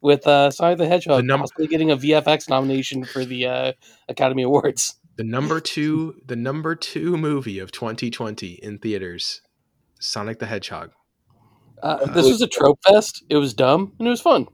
[0.00, 3.72] with uh, Sonic the Hedgehog the num- possibly getting a VFX nomination for the uh,
[4.08, 4.96] Academy Awards.
[5.16, 9.40] The number two, the number two movie of 2020 in theaters,
[9.98, 10.90] Sonic the Hedgehog.
[11.82, 13.24] Uh, this was a trope fest.
[13.28, 14.48] It was dumb and it was fun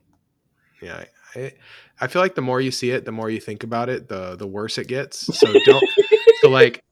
[0.82, 1.04] yeah
[1.34, 1.52] I,
[2.00, 4.36] I feel like the more you see it the more you think about it the
[4.36, 5.38] the worse it gets.
[5.38, 5.84] So don't
[6.40, 6.82] so like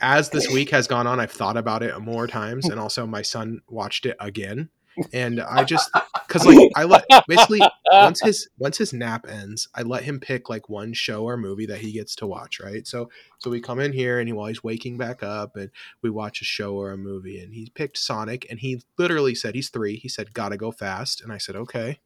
[0.00, 3.22] as this week has gone on i've thought about it more times and also my
[3.22, 4.68] son watched it again.
[5.12, 5.90] And i just
[6.26, 7.60] because like i let basically
[7.90, 11.66] once his once his nap ends i let him pick like one show or movie
[11.66, 12.86] that he gets to watch right?
[12.86, 15.70] So so we come in here and he while he's waking back up and
[16.02, 19.54] we watch a show or a movie and he picked sonic and he literally said
[19.54, 21.20] he's three he said gotta go fast.
[21.20, 21.98] And i said okay.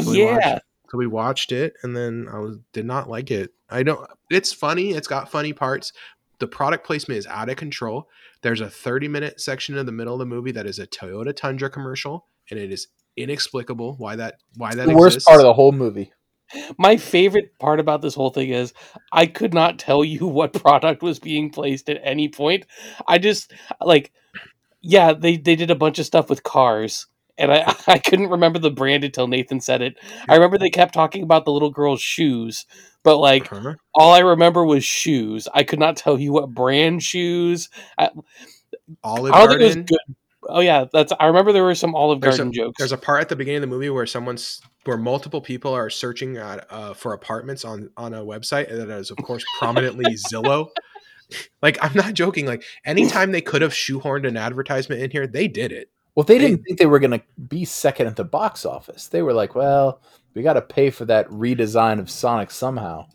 [0.00, 3.52] So yeah so we watched it and then I was did not like it.
[3.68, 5.92] I don't it's funny, it's got funny parts.
[6.38, 8.08] The product placement is out of control.
[8.42, 11.34] There's a 30 minute section in the middle of the movie that is a Toyota
[11.34, 15.54] Tundra commercial and it is inexplicable why that why that the worst part of the
[15.54, 16.12] whole movie.
[16.78, 18.72] My favorite part about this whole thing is
[19.10, 22.66] I could not tell you what product was being placed at any point.
[23.06, 24.12] I just like
[24.82, 27.06] yeah, they they did a bunch of stuff with cars
[27.38, 29.96] and I, I couldn't remember the brand until Nathan said it.
[30.28, 32.66] I remember they kept talking about the little girl's shoes,
[33.02, 33.74] but like uh-huh.
[33.94, 35.48] all I remember was shoes.
[35.54, 37.68] I could not tell you what brand shoes.
[37.98, 38.10] I,
[39.02, 39.58] Olive I Garden.
[39.58, 40.16] Think it was good.
[40.48, 41.12] Oh yeah, that's.
[41.18, 42.78] I remember there were some Olive there's Garden a, jokes.
[42.78, 45.90] There's a part at the beginning of the movie where someone's where multiple people are
[45.90, 50.68] searching at, uh, for apartments on on a website that is of course prominently Zillow.
[51.60, 52.46] Like I'm not joking.
[52.46, 55.90] Like anytime they could have shoehorned an advertisement in here, they did it.
[56.16, 59.08] Well, they didn't think they were going to be second at the box office.
[59.08, 60.00] They were like, well,
[60.34, 63.06] we got to pay for that redesign of Sonic somehow.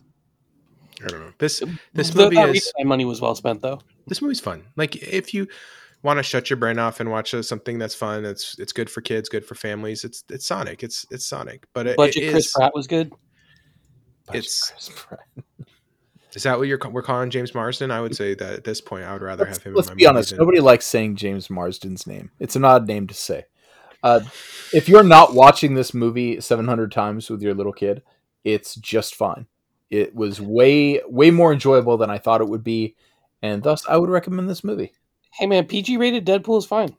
[1.04, 1.34] I don't know.
[1.40, 1.64] This
[1.94, 3.82] this movie is money was well spent though.
[4.06, 4.64] This movie's fun.
[4.76, 5.48] Like if you
[6.04, 8.88] want to shut your brain off and watch uh, something that's fun, it's it's good
[8.88, 10.04] for kids, good for families.
[10.04, 10.84] It's it's Sonic.
[10.84, 11.66] It's it's Sonic.
[11.74, 12.54] But it, Budget it Chris is.
[12.54, 13.12] Pratt was good.
[14.30, 15.20] It's- Chris Pratt.
[16.34, 17.92] Is that what you're we're calling James Marsden?
[17.92, 19.74] I would say that at this point, I would rather Let's, have him.
[19.76, 20.30] let's in my be honest.
[20.30, 22.32] than- Nobody likes saying James Marsden's name.
[22.40, 23.46] It's an odd name to say.
[24.04, 24.22] Uh,
[24.74, 28.02] if you're not watching this movie 700 times with your little kid,
[28.44, 29.46] it's just fine.
[29.90, 32.96] It was way way more enjoyable than I thought it would be,
[33.42, 34.94] and thus I would recommend this movie.
[35.34, 36.96] Hey man, PG rated Deadpool is fine.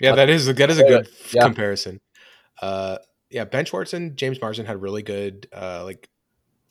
[0.00, 1.42] Yeah, that is that is a good yeah.
[1.42, 2.00] comparison.
[2.60, 2.98] Uh,
[3.30, 6.08] yeah, Ben Schwartz and James Marsden had really good uh, like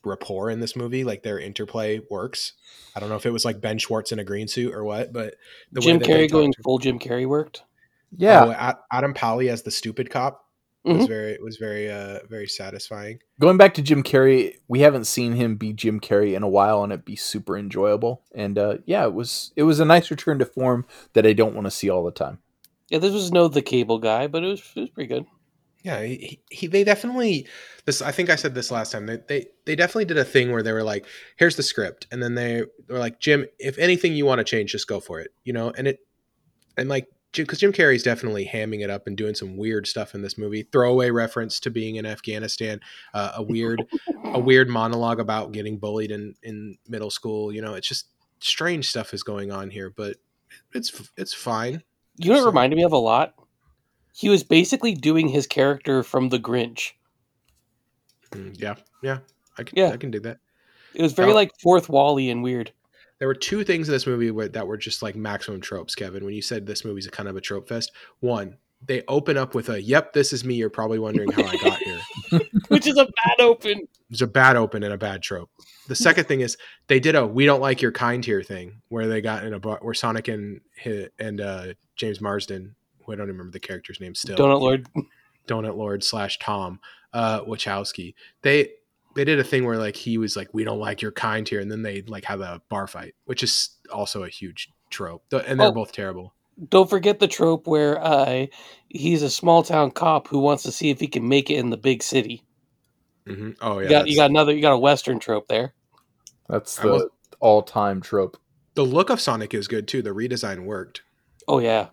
[0.06, 1.04] rapport in this movie.
[1.04, 2.54] Like their interplay works.
[2.96, 5.12] I don't know if it was like Ben Schwartz in a green suit or what,
[5.14, 5.36] but
[5.72, 7.64] the Jim that Carrey going talked- full Jim Carrey worked.
[8.16, 10.46] Yeah, Oh, Adam Pally as the stupid cop
[10.86, 11.08] was Mhm.
[11.08, 13.20] very was very uh very satisfying.
[13.40, 16.84] going back to Jim Carrey, we haven't seen him be Jim Carrey in a while,
[16.84, 18.22] and it be super enjoyable.
[18.36, 21.56] And uh, yeah, it was it was a nice return to form that I don't
[21.56, 22.40] want to see all the time.
[22.90, 25.26] Yeah, this was no the cable guy, but it was it was pretty good.
[25.84, 27.46] Yeah, he, he they definitely
[27.86, 28.02] this.
[28.02, 29.06] I think I said this last time.
[29.06, 31.06] They, they they definitely did a thing where they were like,
[31.36, 34.72] "Here's the script," and then they were like, "Jim, if anything you want to change,
[34.72, 35.72] just go for it," you know.
[35.78, 36.00] And it
[36.78, 40.22] and like because Jim Carrey's definitely hamming it up and doing some weird stuff in
[40.22, 40.64] this movie.
[40.72, 42.80] Throwaway reference to being in Afghanistan,
[43.14, 43.84] uh, a weird
[44.24, 47.52] a weird monologue about getting bullied in in middle school.
[47.52, 48.08] You know, it's just
[48.40, 50.16] strange stuff is going on here, but
[50.74, 51.84] it's it's fine.
[52.16, 53.34] You know what it So- reminded me of a lot?
[54.14, 56.92] He was basically doing his character from The Grinch.
[58.32, 59.20] Mm, Yeah, yeah,
[59.58, 59.90] I can Yeah.
[59.92, 60.40] I can do that.
[60.94, 61.36] It was very Oh.
[61.36, 62.72] like fourth Wally and weird.
[63.20, 66.26] There were two things in this movie where, that were just like maximum tropes, Kevin.
[66.26, 69.56] When you said this movie's a kind of a trope fest, one, they open up
[69.56, 72.02] with a "Yep, this is me." You're probably wondering how I got here.
[72.68, 73.88] Which is a bad open.
[74.10, 75.50] There's a bad open and a bad trope.
[75.88, 76.58] The second thing is
[76.88, 79.60] they did a "We don't like your kind here" thing, where they got in a
[79.60, 80.60] bar where Sonic and
[81.18, 84.88] and uh, James Marsden, who I don't remember the character's name still, Donut Lord.
[85.48, 86.80] Donut Lord slash Tom
[87.14, 88.14] uh, Wachowski.
[88.42, 88.70] They
[89.16, 91.60] they did a thing where like he was like, "We don't like your kind here,"
[91.60, 95.60] and then they like have a bar fight, which is also a huge trope, and
[95.60, 95.72] they're Oh.
[95.72, 96.34] both terrible.
[96.70, 98.46] Don't forget the trope where uh,
[98.90, 101.72] he's a small town cop who wants to see if he can make it in
[101.72, 102.44] the big city.
[103.28, 105.74] hmm Oh yeah, you got you got another you got a western trope there.
[106.48, 107.10] That's I was- the
[107.40, 108.38] all time trope.
[108.76, 110.02] the look of Sonic is good too.
[110.02, 111.02] The redesign worked
[111.48, 111.88] Oh yeah.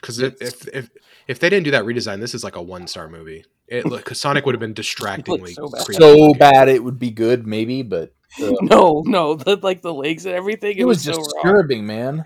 [0.00, 0.90] Because if, if if
[1.28, 3.44] if they didn't do that redesign, this is like a one star movie.
[3.68, 5.82] It because Sonic would have been distractingly so bad.
[5.94, 10.26] So bad it would be good, maybe, but uh, No, no, the, like the legs
[10.26, 10.76] and everything.
[10.76, 11.24] it was so wrong.
[11.34, 12.24] disturbing, man.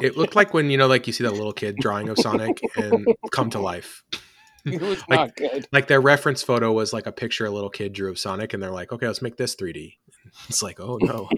[0.00, 2.60] It looked like when you know, like you see that little kid drawing of Sonic
[2.76, 4.02] and come to life.
[4.66, 5.66] It was Like- not good.
[5.70, 8.60] Like their reference photo was like a picture a little kid drew of Sonic, and
[8.60, 9.94] they're like, "Okay, let's make this 3D."
[10.48, 11.28] It's like, oh no.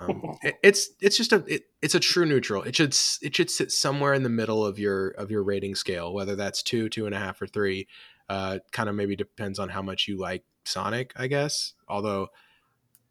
[0.00, 2.62] Um, it- it's it's just a it, it's a true neutral.
[2.62, 6.12] It should it should sit somewhere in the middle of your of your rating scale,
[6.12, 7.86] whether that's two, two and a half, or three.
[8.28, 11.72] Uh, kind of maybe depends on how much you like Sonic, I guess.
[11.88, 12.28] Although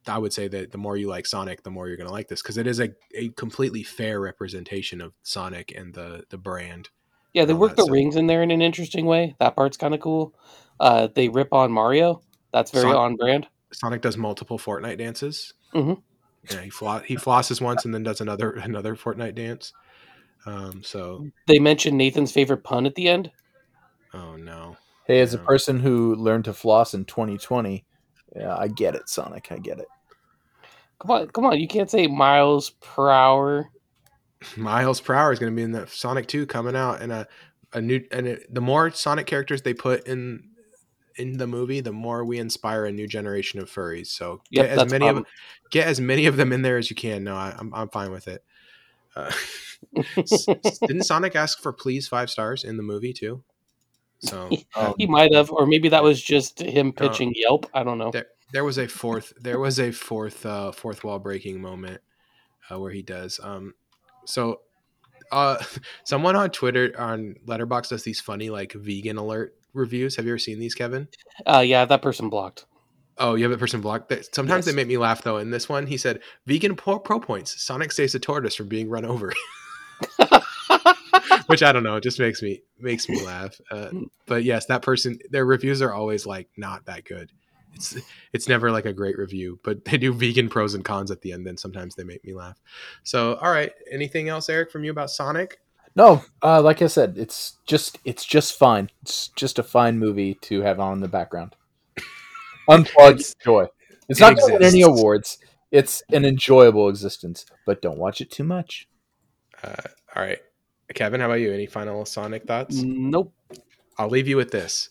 [0.08, 2.28] I would say that the more you like Sonic, the more you're going to like
[2.28, 6.90] this because it is a, a completely fair representation of Sonic and the the brand.
[7.34, 7.92] Yeah, they work the stuff.
[7.94, 9.36] rings in there in an interesting way.
[9.40, 10.34] That part's kind of cool.
[10.80, 12.22] Uh, they rip on Mario.
[12.54, 13.48] That's very on brand.
[13.74, 15.54] Sonic does multiple Fortnite dances.
[15.74, 16.02] Mhm.
[16.52, 19.74] Yeah, he flo- he flosses once and then does another another Fortnite dance.
[20.46, 23.32] Um, so They mentioned Nathan's favorite pun at the end.
[24.14, 27.86] oh no, Hey, as a person who learned to floss in 2020,
[28.36, 29.52] yeah, I get it, Sonic.
[29.52, 29.88] I get it.
[31.00, 31.60] Come on, come on!
[31.60, 33.70] You can't say miles per hour.
[34.58, 37.28] miles per hour is going to be in the Sonic Two coming out, and a
[37.74, 40.50] a new and it, the more Sonic characters they put in
[41.18, 44.08] in the movie, the more we inspire a new generation of furries.
[44.08, 45.26] So Yep, get as that's many of
[45.72, 47.24] get as many of them in there as you can.
[47.24, 48.44] No, I, I'm I'm fine with it.
[49.16, 49.32] Uh,
[50.88, 53.44] didn't Sonic ask for please five stars in the movie too?
[54.20, 57.70] So Um, He might have, or maybe that was just him pitching Yelp.
[57.74, 58.12] I don't know.
[58.12, 62.02] there, there was a fourth there was a fourth uh fourth wall breaking moment
[62.70, 63.74] uh, where he does um
[64.26, 64.62] so
[65.32, 65.58] uh
[66.04, 70.16] someone on twitter on Letterboxd does these funny like vegan alert reviews.
[70.18, 71.08] Have you ever seen these kevin?
[71.46, 72.66] Uh, yeah, that person blocked.
[73.18, 74.12] oh you have a person blocked?
[74.36, 74.74] Sometimes Yes.
[74.74, 75.38] they make me laugh though.
[75.38, 77.62] In this one he said vegan pro, pro points.
[77.62, 79.32] Sonic saves a tortoise from being run over.
[81.48, 83.60] Which i don't know it just makes me makes me laugh.
[83.72, 83.90] Uh,
[84.26, 87.32] but yes that person their reviews are always like not that good.
[87.74, 87.96] It's
[88.34, 91.32] it's never like a great review but they do vegan pros and cons at the
[91.32, 92.60] end then sometimes they make me laugh.
[93.04, 93.72] So all right.
[93.92, 95.60] Anything else eric from you about sonic
[95.98, 98.90] no, uh, like I said, it's just it's just fine.
[99.02, 101.56] It's just a fine movie to have on in the background.
[102.70, 103.66] Unplug, It's- enjoy.
[104.08, 105.38] It's it not going to win any awards.
[105.70, 108.88] It's an enjoyable existence, but don't watch it too much.
[109.62, 109.76] Uh,
[110.16, 110.40] all right,
[110.94, 111.52] Kevin, how about you?
[111.52, 112.82] Any final Sonic thoughts?
[112.82, 113.34] Nope.
[113.98, 114.90] I'll leave you with this.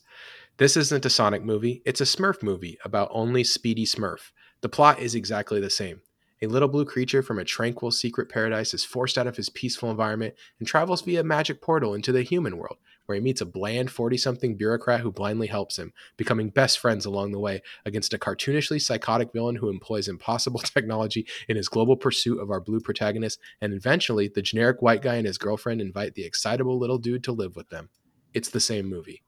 [0.58, 4.32] This isn't a Sonic movie, it's a Smurf movie about only Speedy Smurf.
[4.60, 6.00] The plot is exactly the same.
[6.42, 9.90] A little blue creature from a tranquil secret paradise is forced out of his peaceful
[9.90, 12.76] environment and travels via a magic portal into the human world,
[13.06, 17.06] where he meets a bland 40 something bureaucrat who blindly helps him, becoming best friends
[17.06, 21.96] along the way against a cartoonishly psychotic villain who employs impossible technology in his global
[21.96, 26.14] pursuit of our blue protagonist, and eventually the generic white guy and his girlfriend invite
[26.14, 27.88] the excitable little dude to live with them.
[28.34, 29.22] It's the same movie.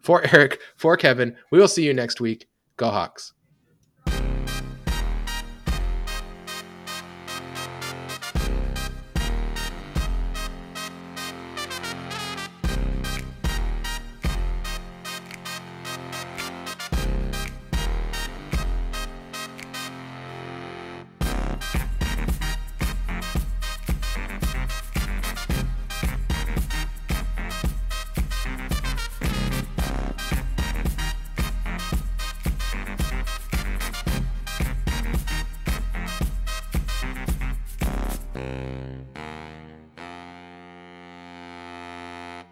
[0.00, 2.48] For Eric, for Kevin, we will see you next week.
[2.76, 3.32] Go Hawks.